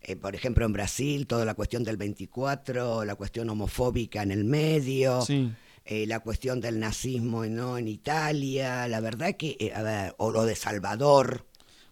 [0.00, 4.44] eh, por ejemplo en Brasil, toda la cuestión del 24, la cuestión homofóbica en el
[4.44, 5.50] medio, Sí.
[5.84, 10.30] eh, la cuestión del nazismo no en Italia, la verdad que, eh, a ver, o
[10.30, 11.44] lo de Salvador,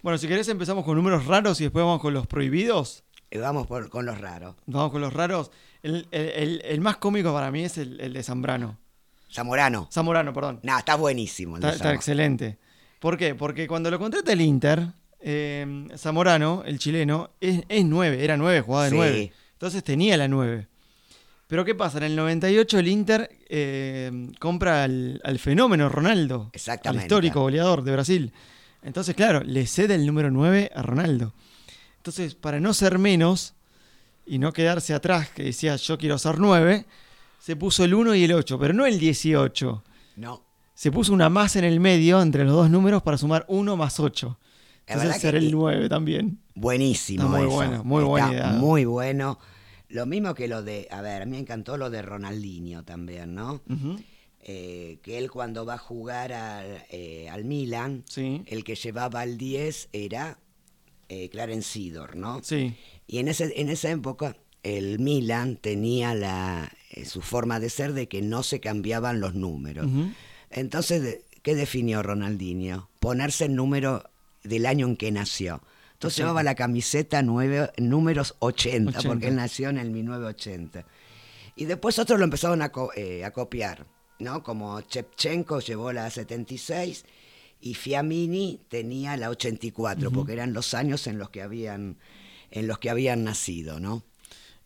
[0.03, 3.05] Bueno, si querés empezamos con números raros y después vamos con los prohibidos.
[3.39, 4.55] Vamos por, con los raros.
[4.67, 5.51] Vamos con los raros.
[5.83, 8.79] El, el- el- el más cómico para mí es el, de Zambrano.
[9.33, 10.61] Zamorano, Zamorano, perdón.
[10.63, 11.57] no, está buenísimo.
[11.57, 12.59] el Está, excelente.
[13.01, 13.35] ¿Por qué?
[13.35, 14.87] Porque cuando lo contrata el Inter,
[15.21, 18.97] eh, Zamorano, el chileno, es, es 9, era 9, jugaba de Sí.
[18.97, 19.33] 9.
[19.55, 20.69] Entonces tenía la 9.
[21.49, 21.99] Pero ¿qué pasa?
[21.99, 27.01] En el 98 el Inter eh, compra al, al fenómeno Ronaldo, Exactamente.
[27.03, 28.33] al histórico goleador de Brasil.
[28.83, 31.33] Entonces, claro, le cede el número 9 a Ronaldo.
[32.05, 33.55] Entonces, para no ser menos
[34.27, 36.85] y no quedarse atrás, que decía yo quiero ser 9,
[37.39, 39.83] se puso el 1 y el 8, pero no el 18
[40.17, 40.43] No,
[40.75, 43.99] se puso una más en el medio entre los dos números para sumar 1 más
[44.01, 44.39] 8.
[44.87, 46.41] La verdad Entonces ser que- el 9 también.
[46.55, 47.25] buenísimo.
[47.25, 47.55] Está muy eso.
[47.57, 48.59] bueno, muy buena Está idea.
[48.59, 49.39] Muy bueno.
[49.89, 53.35] Lo mismo que lo de, a ver, a mí me encantó lo de Ronaldinho también,
[53.35, 53.63] ¿no?
[54.47, 59.23] Eh, que él cuando va a jugar al, eh, al Milan, Sí, el que llevaba
[59.23, 60.39] al 10 era
[61.09, 62.41] eh, Clarence Seedorf, ¿no?
[62.43, 62.77] sí,
[63.07, 67.93] Y en, ese, en esa época el Milan tenía la, eh, su forma de ser
[67.93, 69.87] de que no se cambiaban los números.
[70.51, 72.89] Entonces, ¿qué definió Ronaldinho?
[73.01, 74.05] Ponerse el número
[74.43, 75.63] del año en que nació.
[75.95, 76.23] Entonces 80.
[76.23, 79.09] llevaba la camiseta nueve, números 80, 80.
[79.09, 80.85] porque él nació en el 1980.
[81.57, 83.87] Y después otros lo empezaron a, co- eh, a copiar,
[84.19, 84.43] ¿no?
[84.43, 87.05] Como Chepchenko llevó la 76
[87.67, 91.97] y Fiamini tenía la 84, porque eran los años en los que habían,
[92.51, 94.05] en los que habían nacido, ¿no?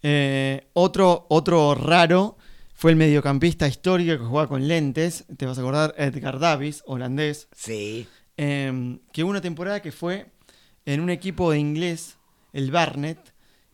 [0.02, 2.36] Eh, otro, otro raro
[2.74, 5.24] fue el mediocampista histórico que jugaba con lentes.
[5.36, 7.46] Te vas a acordar, Edgar Davis, holandés.
[7.54, 10.26] Sí, eh, que hubo una temporada que fue
[10.84, 12.16] en un equipo de inglés,
[12.52, 13.18] el Barnet.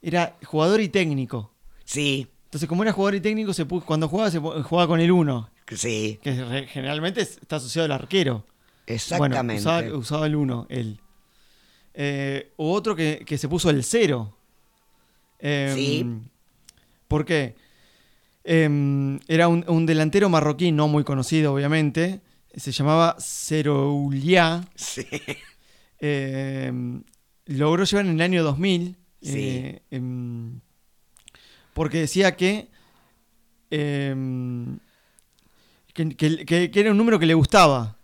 [0.02, 1.54] Era jugador y técnico.
[1.86, 5.50] sí, Entonces, como era jugador y técnico, se cuando jugaba, se jugaba con el 1,
[5.74, 8.44] sí, que generalmente es- está asociado al arquero.
[8.86, 9.62] Exactamente.
[9.64, 11.00] Bueno, usaba, usaba el 1, él.
[11.94, 14.36] Eh, o otro que, que se puso el 0.
[15.74, 16.06] Sí.
[17.08, 17.54] ¿Por qué?
[18.44, 22.20] Em, era un, un delantero marroquí, no muy conocido, obviamente.
[22.54, 24.64] se llamaba Ceroulia.
[24.74, 25.06] Sí.
[26.00, 26.72] Eh,
[27.46, 28.96] logró llevar en el año 2000.
[29.22, 29.32] Sí.
[29.38, 30.60] eh, em,
[31.72, 32.68] porque decía que,
[33.70, 34.78] em,
[35.94, 37.96] que, que- que- que era un número que le gustaba.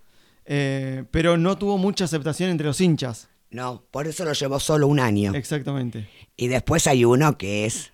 [0.53, 3.29] Eh, pero no tuvo mucha aceptación entre los hinchas.
[3.51, 5.33] No, por eso lo llevó solo un año.
[5.35, 6.09] Exactamente.
[6.37, 7.93] Y después hay uno que es,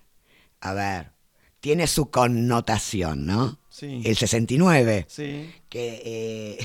[0.59, 1.11] a ver,
[1.59, 3.59] tiene su connotación, ¿no?
[3.69, 4.01] Sí.
[4.05, 5.51] El 69, Sí.
[5.69, 6.57] que eh,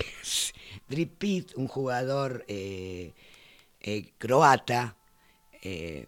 [0.88, 3.12] Drip Pitt, un jugador eh,
[3.80, 4.96] eh, croata,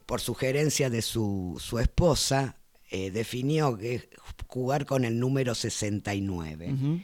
[0.06, 2.56] por sugerencia de su, su esposa,
[2.90, 4.08] definió que
[4.48, 6.72] jugar con el número 69.
[6.72, 7.00] Ujú.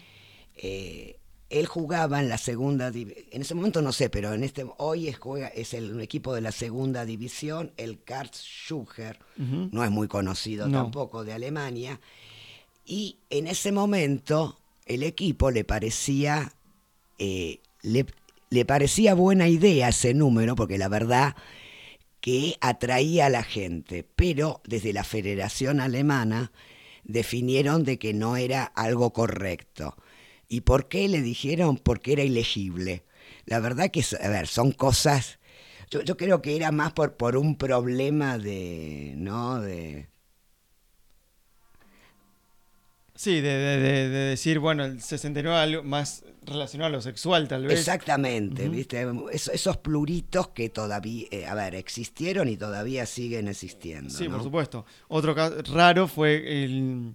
[0.57, 1.20] Eh,
[1.51, 5.19] él jugaba en la segunda en ese momento no sé, pero en este hoy es,
[5.19, 9.69] juega, es el un equipo de la segunda división, el Karlsruher, Ujú.
[9.73, 10.83] no es muy conocido No.
[10.85, 12.01] tampoco de Alemania,
[12.87, 16.53] y en ese momento el equipo le parecía
[17.19, 18.07] eh, le,
[18.49, 21.35] le parecía buena idea ese número, porque la verdad
[22.21, 26.53] que atraía a la gente, pero desde la Federación Alemana
[27.05, 29.97] definieron de que no era algo correcto.
[30.53, 31.79] ¿Y por qué le dijeron?
[31.79, 33.05] Porque era ilegible.
[33.47, 35.39] La verdad que, a ver, son cosas...
[35.91, 39.15] Yo, yo creo que era más por, por un problema de...
[39.17, 39.61] ¿no?
[39.61, 40.09] De,
[43.15, 47.49] Sí, de, de- de- de decir, bueno, el 69 algo más relacionado a lo sexual,
[47.49, 47.79] tal vez.
[47.79, 48.69] Exactamente.
[48.71, 49.07] ¿viste?
[49.31, 54.09] Es- esos pluritos que todavía, eh, a ver, existieron y todavía siguen existiendo.
[54.11, 54.37] Sí, ¿no?
[54.37, 54.87] por supuesto.
[55.09, 57.15] Otro caso raro fue el-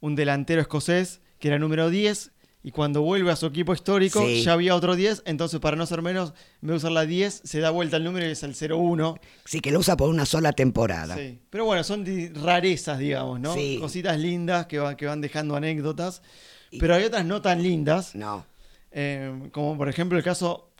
[0.00, 2.30] un delantero escocés que era número 10
[2.66, 4.42] y cuando vuelve a su equipo histórico Sí.
[4.42, 6.30] ya había otro 10, entonces para no ser menos,
[6.62, 9.16] en vez de usar la 10, se da vuelta el número y es el 01.
[9.44, 11.14] Sí, que lo usa por una sola temporada.
[11.16, 11.38] Sí.
[11.50, 12.04] Pero bueno, son
[12.42, 13.54] rarezas, digamos, ¿no?
[13.54, 13.76] Sí.
[13.80, 16.22] Cositas lindas que, va- que van dejando anécdotas.
[16.70, 18.46] Y- Pero hay otras no tan lindas, No,
[18.90, 20.70] eh, como por ejemplo el caso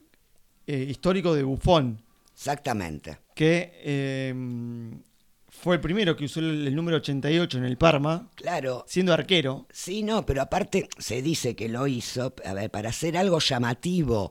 [0.66, 2.01] eh, histórico de Buffon,
[2.35, 3.18] exactamente.
[3.35, 4.35] que eh,
[5.65, 9.67] fue el primero que usó el, el número 88 en el Parma, Claro, siendo arquero.
[9.73, 14.31] sí, no, pero aparte se dice que lo hizo, a ver, para hacer algo llamativo.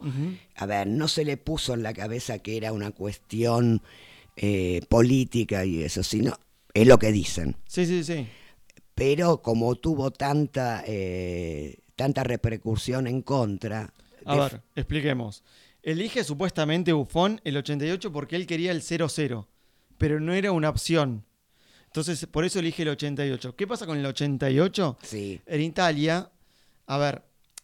[0.56, 3.82] A ver, no se le puso en la cabeza que era una cuestión
[4.36, 6.38] eh, política y eso, sino,
[6.74, 7.56] es lo que dicen.
[7.68, 8.28] Sí, sí, sí.
[8.94, 13.92] Pero como tuvo tanta, eh, tanta repercusión en contra...
[14.26, 15.44] A ver, expliquemos.
[15.82, 19.48] Elige supuestamente Buffon el 88 porque él quería el 00,
[20.04, 21.24] pero no era una opción.
[21.86, 23.56] Entonces, por eso elige el 88.
[23.56, 24.98] ¿Qué pasa con el 88?
[25.02, 26.30] Sí, En Italia,
[26.88, 27.22] a ver,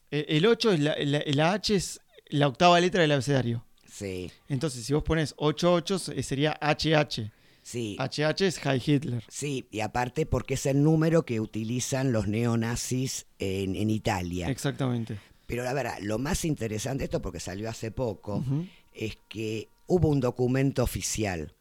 [0.10, 3.66] e- el 8 es la, la- la H es la octava letra del abecedario.
[3.92, 7.30] sí, Entonces, si vos pones 88, eh, sería HH.
[7.62, 7.98] sí.
[8.00, 9.24] HH es Heil Hitler.
[9.28, 14.48] Sí, y aparte porque es el número que utilizan los neonazis en, en Italia.
[14.50, 15.20] Exactamente.
[15.46, 18.46] Pero la verdad, lo más interesante de esto, porque salió hace poco,
[18.94, 21.54] es que hubo un documento oficial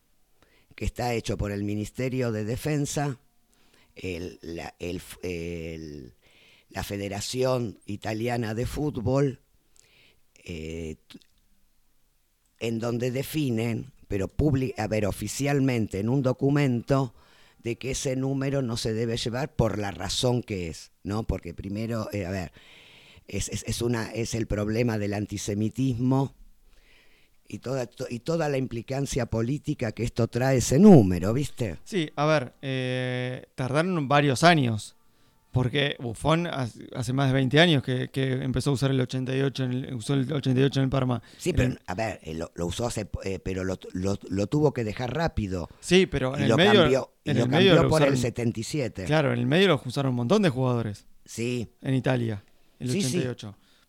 [0.79, 3.19] que está hecho por el Ministerio de Defensa,
[4.43, 4.73] la,
[6.85, 9.41] Federación Italiana de Fútbol,
[10.45, 10.95] eh,
[12.61, 17.13] en donde definen, pero publi- a ver, oficialmente en un documento,
[17.59, 21.27] de que ese número no se debe llevar por la razón que es, ¿no?
[21.27, 22.53] Porque primero, eh, a ver,
[23.27, 26.37] es, es una, es el problema del antisemitismo
[27.49, 31.79] y toda, to- y toda la implicancia política que esto trae ese número, ¿viste?
[31.85, 34.95] Sí, a ver, eh, tardaron varios años.
[35.51, 39.73] Porque Buffon hace más de 20 años que, que empezó a usar el 88 en
[39.73, 41.23] el, usó el 88 en el Parma.
[41.39, 44.47] Sí, pero, el- a ver, eh, lo, lo usó hace, eh, pero lo, lo- lo
[44.47, 45.69] tuvo que dejar rápido.
[45.81, 47.89] sí, pero en Y el lo medio, cambió, y en lo el medio cambió lo
[47.89, 49.05] por el usaron- 77.
[49.07, 52.45] Claro, en el medio lo usaron un montón de jugadores Sí, en Italia,
[52.79, 53.23] el Sí, sí.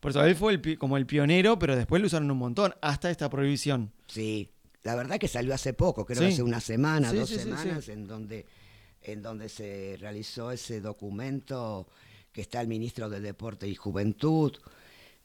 [0.00, 0.02] 88.
[0.02, 3.10] Por eso él fue el como el pionero, pero después lo usaron un montón, hasta
[3.10, 3.92] esta prohibición.
[4.06, 4.50] sí.
[4.82, 7.38] La verdad que salió hace poco, creo que hace una semana, Sí, dos sí.
[7.38, 8.46] semanas, en donde
[9.02, 11.86] en donde se realizó ese documento
[12.32, 14.56] que está el ministro de Deporte y Juventud,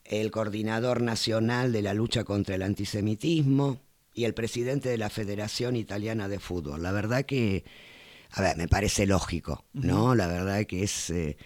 [0.04, 3.80] el coordinador nacional de la lucha contra el antisemitismo
[4.14, 6.84] y el presidente de la Federación Italiana de Fútbol.
[6.84, 7.64] La verdad que,
[8.32, 10.16] a ver, me parece lógico, ¿no?
[10.16, 11.38] La verdad que es eh,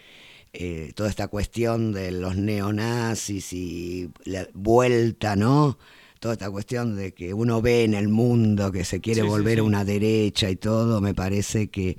[0.53, 5.77] eh, toda esta cuestión de los neonazis y la vuelta, ¿no?
[6.19, 9.55] Toda esta cuestión de que uno ve en el mundo que se quiere Sí, volver
[9.55, 9.59] sí.
[9.59, 11.97] a una derecha y todo, me parece que,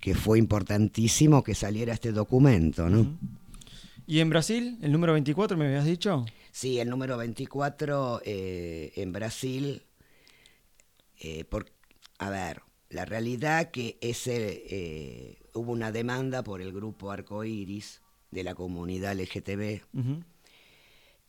[0.00, 3.18] que fue importantísimo que saliera este documento, ¿no?
[4.06, 6.24] ¿Y en Brasil, el número 24 me habías dicho?
[6.50, 9.82] Sí, el número 24 eh, en Brasil,
[11.20, 11.66] eh, por,
[12.18, 18.54] a ver, la realidad que ese, hubo una demanda por el grupo Arcoiris de la
[18.54, 19.80] comunidad LGTB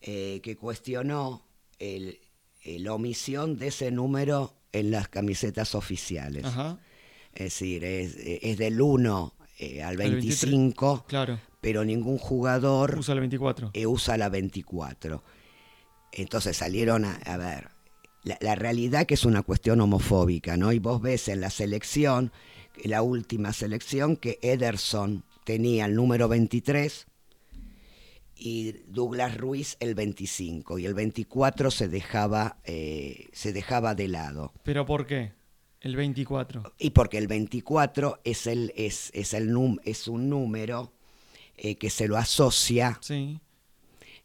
[0.01, 1.45] eh, que cuestionó
[1.79, 2.19] el,
[2.65, 6.45] la omisión de ese número en las camisetas oficiales.
[6.45, 6.79] Ajá.
[7.33, 11.39] Es decir, es, es del 1 eh, al El 23, 25, Claro.
[11.61, 13.71] pero ningún jugador Usa el 24.
[13.73, 15.23] eh, usa la 24.
[16.11, 17.69] Entonces salieron a, a ver,
[18.23, 20.71] la, la realidad que es una cuestión homofóbica, ¿no?
[20.71, 22.31] Y vos ves en la selección,
[22.85, 27.07] la última selección, que Ederson tenía el número 23
[28.35, 34.53] y Douglas Ruiz el 25 y el 24 se dejaba, eh, se dejaba de lado.
[34.63, 35.33] ¿Pero por qué?
[35.81, 36.73] El 24.
[36.77, 40.91] Y porque el 24 es, el, es, es, el num- es un número
[41.57, 43.39] eh, que se lo asocia Sí.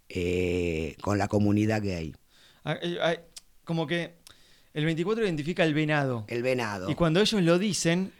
[0.08, 2.14] eh, con la comunidad gay.
[2.64, 3.14] Ah, ah,
[3.64, 4.14] Como que
[4.74, 6.24] el 24 identifica el venado.
[6.28, 8.12] El venado, Y cuando ellos lo dicen,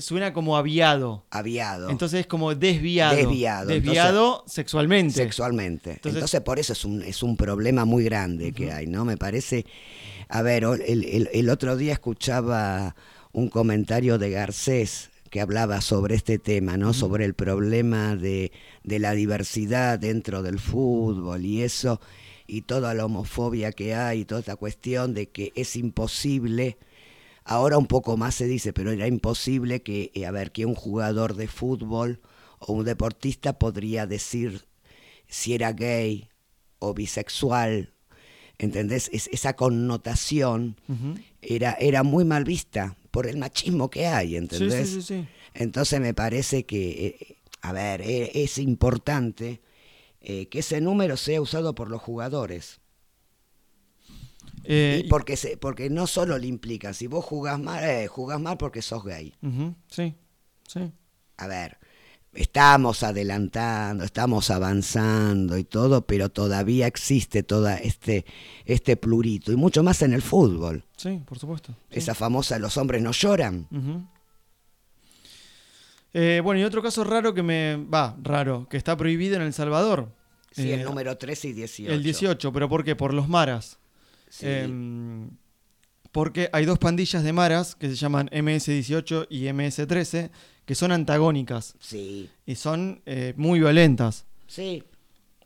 [0.00, 1.24] suena como aviado.
[1.30, 3.16] aviado, Entonces es como desviado.
[3.16, 5.14] Desviado, Desviado sexualmente.
[5.14, 5.90] sexualmente.
[5.92, 9.04] Entonces- Entonces, por eso es un, es un problema muy grande que hay, ¿no?
[9.04, 9.64] Me parece...
[10.28, 12.94] A ver, el, el- el otro día escuchaba
[13.32, 16.92] un comentario de Garcés que hablaba sobre este tema, ¿no?
[16.92, 18.52] Sobre el problema de,
[18.84, 22.00] de la diversidad dentro del fútbol y eso,
[22.46, 26.78] y toda la homofobia que hay, toda esta cuestión de que es imposible
[27.44, 30.74] Ahora un poco más se dice, pero era imposible que, eh, a ver, que un
[30.74, 32.20] jugador de fútbol
[32.58, 34.66] o un deportista podría decir
[35.28, 36.28] si era gay
[36.78, 37.92] o bisexual,
[38.58, 39.08] ¿entendés?
[39.12, 40.76] Es- esa connotación
[41.40, 44.88] era, era muy mal vista por el machismo que hay, ¿entendés?
[44.90, 45.28] sí, sí, sí.
[45.54, 49.60] Entonces me parece que, eh, a ver, eh, es importante
[50.20, 52.80] eh, que ese número sea usado por los jugadores.
[54.64, 58.40] Eh, Y porque, se, porque no solo le implica, si vos jugás mal, eh, jugás
[58.40, 59.34] mal porque sos gay.
[59.88, 60.14] sí,
[60.68, 60.92] sí.
[61.38, 61.78] A ver,
[62.34, 68.24] estamos adelantando, estamos avanzando y todo, pero todavía existe todo este,
[68.66, 70.84] este plurito, y mucho más en el fútbol.
[70.96, 71.72] Sí, por supuesto.
[71.90, 71.98] sí.
[71.98, 73.66] Esa famosa, los hombres no lloran.
[76.12, 77.76] Eh, bueno, y otro caso raro que me.
[77.76, 80.12] Va, raro, que está prohibido en El Salvador.
[80.50, 81.92] Sí, el Eh, número 13 y 18.
[81.92, 82.96] El 18, pero ¿por qué?
[82.96, 83.78] Por los maras.
[84.30, 84.46] Sí.
[84.46, 85.28] Em,
[86.12, 90.30] porque hay dos pandillas de maras que se llaman MS-18 y MS-13
[90.64, 94.24] que son antagónicas sí, y son eh, muy violentas.
[94.46, 94.82] sí,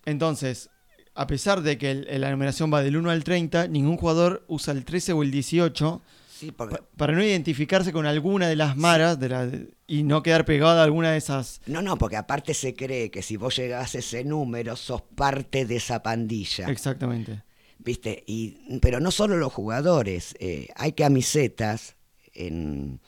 [0.06, 0.68] Entonces,
[1.14, 4.72] a pesar de que el- la numeración va del 1 al 30, ningún jugador usa
[4.74, 6.76] el 13 o el 18 sí, porque...
[6.76, 9.50] pa- para no identificarse con alguna de las maras de la-
[9.86, 11.60] y no quedar pegado a alguna de esas.
[11.66, 15.64] No, no, porque aparte se cree que si vos llegás a ese número, sos parte
[15.66, 16.68] de esa pandilla.
[16.68, 17.42] Exactamente.
[17.84, 18.24] ¿Viste?
[18.26, 21.96] Y, pero no solo los jugadores, eh, hay camisetas
[22.32, 23.00] en,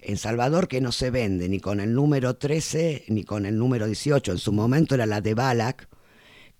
[0.00, 3.86] en Salvador que no se venden ni con el número 13 ni con el número
[3.86, 4.32] 18.
[4.32, 5.88] En su momento era la de Balak,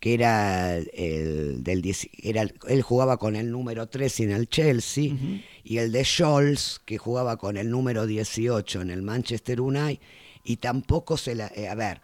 [0.05, 5.15] que era el del 10 era él jugaba con el número 13 en el Chelsea
[5.63, 10.03] y el de Scholes que jugaba con el número 18 en el Manchester United
[10.45, 12.03] y tampoco se la eh, a ver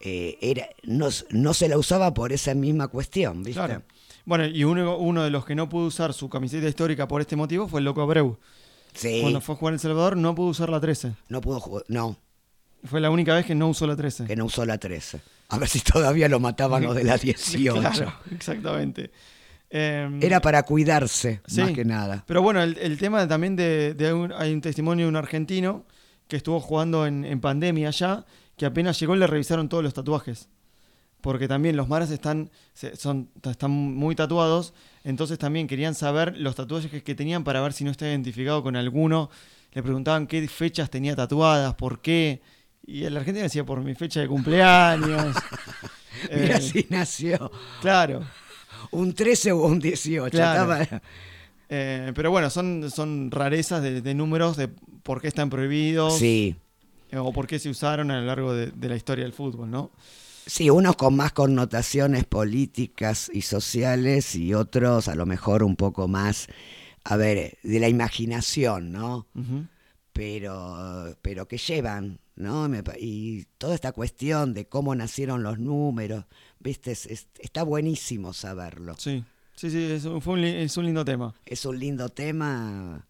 [0.00, 3.60] eh, era no, no se la usaba por esa misma cuestión, ¿viste?
[3.60, 3.84] Claro.
[4.28, 7.34] Bueno, y uno, uno de los que no pudo usar su camiseta histórica por este
[7.34, 8.38] motivo fue el Loco Abreu.
[8.92, 9.20] Sí.
[9.22, 11.14] Cuando fue a jugar en El Salvador no pudo usar la 13.
[11.30, 12.18] No pudo jugar, no,
[12.84, 14.26] Fue la única vez que no usó la 13.
[14.26, 15.20] que no usó la 13.
[15.48, 17.74] A ver si todavía lo mataban los de la 18.
[17.80, 19.10] Claro, exactamente.
[19.70, 21.60] Em, Era para cuidarse, Sí.
[21.62, 22.24] más que nada.
[22.26, 25.84] Pero bueno, el, el tema también de, de un- hay un testimonio de un argentino
[26.26, 28.24] que estuvo jugando en, en pandemia allá,
[28.56, 30.48] que apenas llegó le revisaron todos los tatuajes.
[31.20, 32.50] Porque también los maras están,
[32.96, 37.72] son, están muy tatuados, entonces también querían saber los tatuajes que, que tenían para ver
[37.72, 39.28] si no está identificado con alguno.
[39.72, 42.40] Le preguntaban qué fechas tenía tatuadas, por qué.
[42.86, 45.36] Y el argentino decía por mi fecha de cumpleaños.
[46.34, 47.50] Mira Eh, si nació
[47.80, 48.24] Claro.
[48.92, 50.30] un 13 o un 18.
[50.30, 50.74] Claro.
[51.68, 56.56] Eh, pero bueno, son, son rarezas de, de números de por qué están prohibidos Sí,
[57.10, 59.70] eh, o por qué se usaron a lo largo de, de la historia del fútbol,
[59.70, 59.90] ¿no?
[60.48, 66.08] Sí, unos con más connotaciones políticas y sociales y otros a lo mejor un poco
[66.08, 66.48] más,
[67.04, 69.26] a ver, de la imaginación, ¿no?
[70.12, 72.68] Pero, pero que llevan, ¿no?
[72.98, 76.24] Y toda esta cuestión de cómo nacieron los números,
[76.58, 76.90] ¿viste?
[76.92, 78.96] Es- es- está buenísimo saberlo.
[78.98, 79.22] Sí,
[79.54, 81.34] sí, sí, es un, fue un es un lindo tema.
[81.46, 83.06] Es un lindo tema,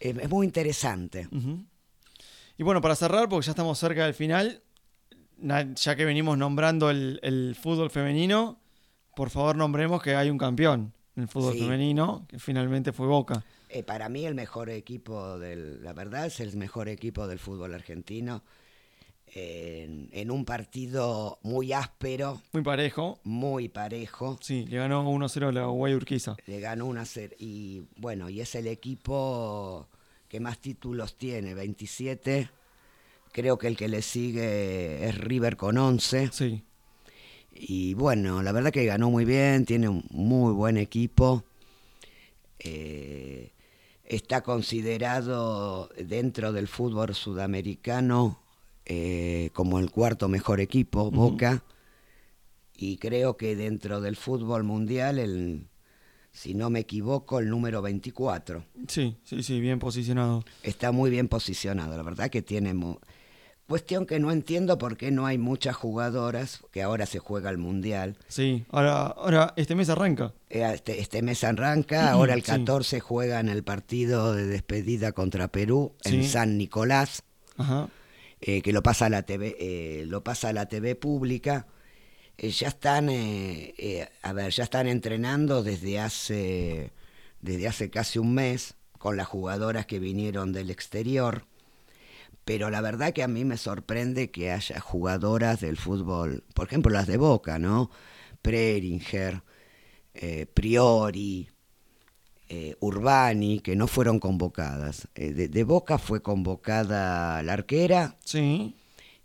[0.00, 1.28] es, muy interesante.
[2.58, 4.65] Y bueno, para cerrar, porque ya estamos cerca del final, na-
[5.38, 8.58] ya que venimos nombrando el, el fútbol femenino,
[9.14, 11.60] por favor nombremos que hay un campeón en el fútbol Sí.
[11.60, 13.44] femenino, que finalmente fue Boca.
[13.68, 17.74] Eh, para mí el mejor equipo del, la verdad es el mejor equipo del fútbol
[17.74, 18.42] argentino.
[19.34, 23.18] en, en un partido muy áspero, Muy parejo.
[23.24, 24.38] muy parejo.
[24.40, 26.36] Sí, le ganó 1-0 a la Guay Urquiza.
[26.46, 29.88] Le ganó una ser y bueno, y es el equipo
[30.28, 32.48] que más títulos tiene, 27.
[33.36, 36.30] Creo que el que le sigue es River con 11.
[36.32, 36.62] Sí.
[37.52, 41.44] Y bueno, la verdad que ganó muy bien, tiene un muy buen equipo.
[42.58, 43.52] Eh,
[44.04, 48.40] está considerado dentro del fútbol sudamericano
[48.86, 51.62] eh, como el cuarto mejor equipo, Boca.
[52.74, 55.66] Y creo que dentro del fútbol mundial, el,
[56.32, 58.64] si no me equivoco, el número 24.
[58.88, 60.42] Sí, sí, sí, bien posicionado.
[60.62, 62.72] Está muy bien posicionado, la verdad que tiene...
[63.68, 67.58] Cuestión que no entiendo por qué no hay muchas jugadoras, que ahora se juega el
[67.58, 68.16] Mundial.
[68.28, 70.32] Sí, ahora, ahora este mes arranca.
[70.50, 72.46] Eh, Este, este mes arranca, ahora el Sí.
[72.52, 76.28] 14 juegan el partido de despedida contra Perú en Sí.
[76.28, 77.24] San Nicolás,
[77.56, 77.88] Ajá.
[78.40, 81.66] eh, que lo pasa a la TV, eh, lo pasa a la TV pública.
[82.38, 86.92] Eh, ya están, a ver, ya están entrenando desde hace,
[87.40, 91.46] desde hace casi un mes con las jugadoras que vinieron del exterior.
[92.46, 96.90] Pero la verdad que a mí me sorprende que haya jugadoras del fútbol, por ejemplo
[96.92, 97.90] las de Boca, ¿no?
[98.40, 99.42] Preringer,
[100.14, 101.48] eh, Priori,
[102.48, 105.08] eh, Urbani, que no fueron convocadas.
[105.16, 108.76] Eh, de, de Boca fue convocada la arquera Sí.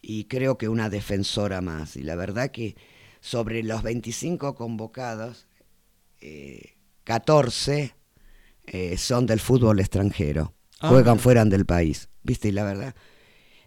[0.01, 1.95] y creo que una defensora más.
[1.97, 2.75] Y la verdad que
[3.19, 5.45] sobre los 25 convocados,
[6.21, 7.93] eh, 14
[8.65, 10.55] eh, son del fútbol extranjero.
[10.79, 12.09] Ah, Juegan fuera del país.
[12.23, 12.47] ¿Viste?
[12.47, 12.95] Y la verdad,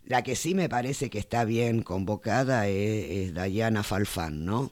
[0.06, 4.70] la que sí me parece que está bien convocada es, es Dayana Falfán, ¿no?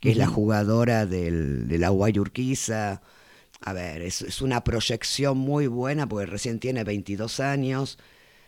[0.00, 3.00] Que es la jugadora del, de la Guay Urquiza.
[3.60, 7.98] A ver, es, es una proyección muy buena porque recién tiene 22 años.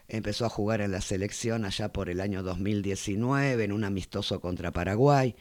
[0.08, 4.72] Empezó a jugar en la selección allá por el año 2019 en un amistoso contra
[4.72, 5.34] Paraguay.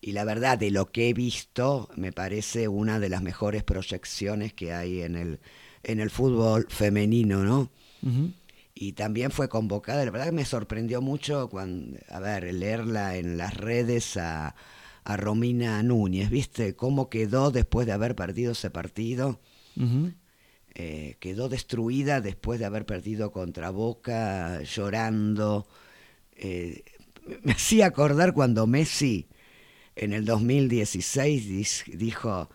[0.00, 4.54] Y la verdad, de lo que he visto, me parece una de las mejores proyecciones
[4.54, 5.40] que hay en el,
[5.82, 7.70] en el fútbol femenino, ¿no?
[8.82, 13.36] Y también fue convocada, la verdad que me sorprendió mucho cuando, a ver, leerla en
[13.36, 14.54] las redes a,
[15.04, 16.74] a Romina Núñez, ¿viste?
[16.74, 19.38] Cómo quedó después de haber perdido ese partido.
[20.74, 25.68] Eh, quedó destruida después de haber perdido contra Boca, llorando.
[26.36, 26.82] Eh,
[27.42, 29.28] me hacía acordar cuando Messi
[29.94, 32.48] en el 2016 dis- dijo,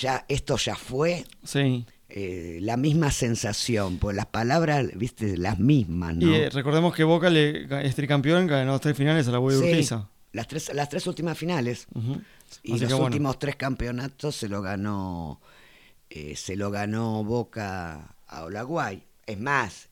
[0.00, 1.84] ya esto ya fue, Sí.
[2.10, 6.26] Eh, la misma sensación, pues las palabras, viste, las mismas, ¿no?
[6.26, 9.62] Y eh, recordemos que Boca le es tricampeón, ganó tres finales a la Guay Sí,
[9.64, 10.08] Urquiza.
[10.32, 11.86] las tres, las tres últimas finales.
[12.62, 13.04] Y Así los bueno.
[13.06, 15.40] últimos tres campeonatos se lo ganó
[16.08, 19.02] eh, se lo ganó Boca a Olaguay.
[19.26, 19.88] Es más,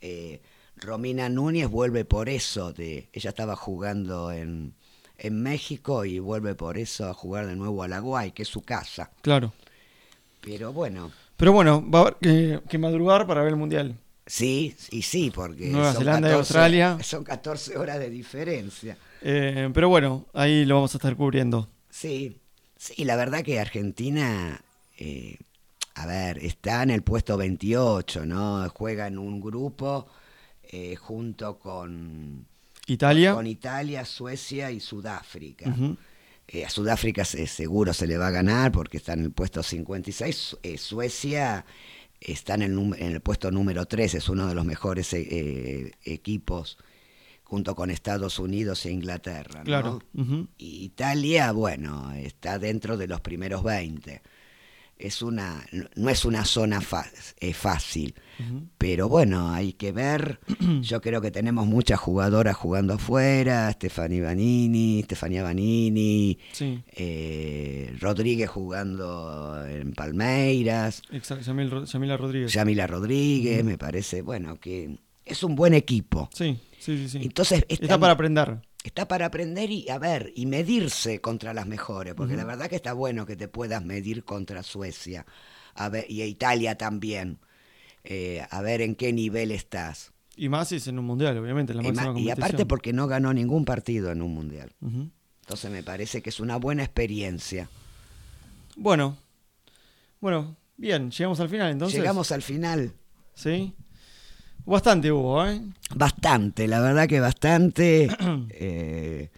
[0.77, 2.73] Romina Núñez vuelve por eso.
[2.73, 4.73] De, ella estaba jugando en,
[5.19, 8.63] en México y vuelve por eso a jugar de nuevo a Olaguay, que es su
[8.63, 9.11] casa.
[9.21, 9.53] Claro.
[10.41, 13.99] Pero bueno, Pero bueno, va a haber que, que madrugar para ver el Mundial.
[14.27, 16.99] sí, y sí, porque Nueva son Zelanda y Australia.
[17.03, 18.97] son 14 horas de diferencia.
[19.23, 21.69] Eh, pero bueno, ahí lo vamos a estar cubriendo.
[21.91, 22.39] Sí,
[22.77, 24.61] sí, la verdad que Argentina,
[24.99, 25.39] eh,
[25.95, 28.69] a ver, está en el puesto 28, ¿no?
[28.71, 30.07] Juega en un grupo
[30.71, 32.47] eh, junto con,
[32.87, 33.35] Italia.
[33.35, 35.71] con Italia, Suecia y Sudáfrica.
[35.71, 35.97] Ujú.
[36.49, 39.63] Eh, a Sudáfrica se- seguro se le va a ganar porque está en el puesto
[39.63, 40.37] 56.
[40.37, 41.65] Su- eh, Suecia
[42.21, 45.93] está en el, en el puesto número 3, es uno de los mejores eh, eh,
[46.05, 46.79] equipos
[47.45, 49.61] junto con Estados Unidos e Inglaterra.
[49.61, 49.65] ¿no?
[49.65, 50.03] Claro.
[50.59, 54.21] Y Italia, bueno, está dentro de los primeros 20.
[54.99, 55.63] Es una,
[55.95, 57.05] no es una zona fa-
[57.39, 58.15] eh, fácil,
[58.79, 60.41] pero bueno, hay que ver.
[60.81, 68.49] Yo creo que tenemos muchas jugadoras jugando afuera, Stefani Vanini, Stefania Vanini, Sí, eh, Rodríguez
[68.49, 71.45] jugando en Palmeiras, exacto.
[71.45, 72.53] Yamil Yamila Rodríguez.
[72.53, 76.31] Yamila Rodríguez, me parece, bueno, que es un buen equipo.
[76.33, 77.09] Sí, sí, sí.
[77.09, 77.19] sí.
[77.23, 78.61] Entonces, Está para aprender.
[78.89, 82.77] Está para aprender y a ver y medirse contra las mejores, porque la verdad que
[82.77, 85.27] está bueno que te puedas medir contra Suecia
[85.75, 87.39] a ver, y a Italia también,
[88.05, 90.13] eh, a ver en qué nivel estás.
[90.37, 92.45] Y más si es en un mundial, obviamente, la Y, máxima ma- y competición.
[92.45, 94.73] aparte porque no ganó ningún partido en un mundial.
[95.41, 97.69] Entonces me parece que es una buena experiencia.
[98.77, 99.17] Bueno,
[100.21, 101.99] bueno, bien, llegamos al final entonces.
[101.99, 102.93] Llegamos al final.
[103.35, 103.75] Sí.
[104.67, 105.61] Bastante hubo, ¿eh?
[105.95, 108.09] Bastante, la verdad que bastante.
[108.51, 109.31] eh,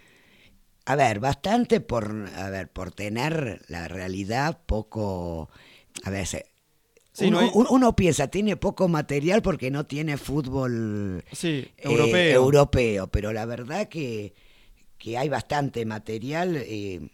[0.86, 5.50] a ver, bastante por, a ver, por tener la realidad poco,
[6.02, 6.10] a
[7.12, 11.68] Sí, uno, no hay- un- uno piensa, tiene poco material porque no tiene fútbol Sí,
[11.76, 13.08] eh, europeo.
[13.08, 14.34] pero la verdad que,
[14.96, 17.10] que hay bastante material, eh,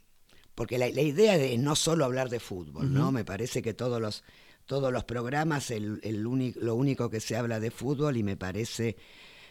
[0.54, 3.10] porque la, la idea de no solo hablar de fútbol, ¿no?
[3.10, 4.22] Me parece que todos los,
[4.66, 8.36] todos los programas, el, el único, lo único que se habla de fútbol y me
[8.36, 8.96] parece,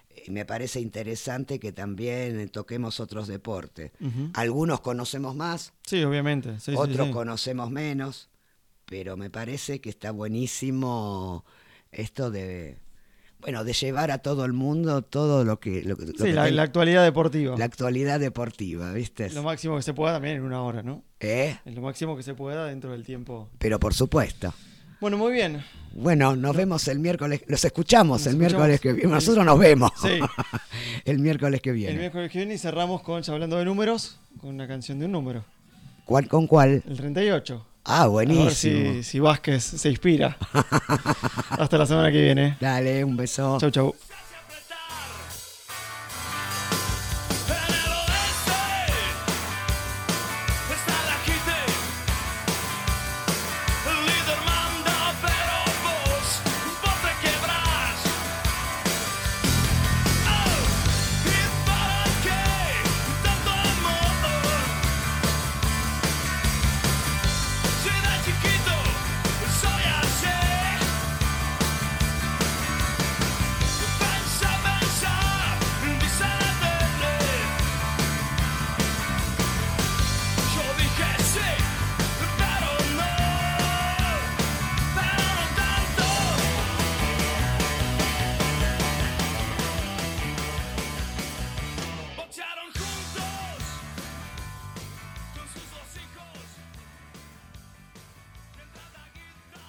[0.09, 3.91] eh, me parece interesante que también eh, toquemos otros deportes.
[4.33, 6.59] Algunos conocemos más, Sí, obviamente.
[6.59, 7.13] Sí, otros sí.
[7.13, 8.29] conocemos menos,
[8.85, 11.45] pero me parece que está buenísimo
[11.91, 12.77] esto de,
[13.39, 16.33] bueno, de llevar a todo el mundo todo lo que, lo, que- lo Sí, que
[16.33, 17.57] la, ten- la actualidad deportiva.
[17.57, 19.29] la actualidad deportiva, ¿viste?
[19.31, 21.03] Lo máximo que se pueda también en una hora, ¿no?
[21.19, 21.57] ¿Eh?
[21.65, 23.49] Es lo máximo que se pueda dentro del tiempo.
[23.59, 24.53] Pero por supuesto.
[25.03, 25.61] Bueno, muy bien.
[25.95, 29.09] Bueno, nos vemos el miércoles, los escuchamos Nos el escuchamos miércoles que viene.
[29.09, 30.17] el- Nosotros nos vemos Sí.
[31.03, 31.99] el miércoles que El viene.
[31.99, 35.11] miércoles que viene y cerramos con, ya hablando de números, con una canción de un
[35.11, 35.43] número.
[36.05, 36.83] ¿Cuál con cuál?
[36.87, 37.65] El 38.
[37.83, 38.45] Ah, A buenísimo.
[38.45, 40.37] ver si, si Vázquez se inspira.
[41.49, 42.55] Hasta la semana que viene.
[42.61, 43.57] Dale, un beso.
[43.59, 43.95] Chau, chau.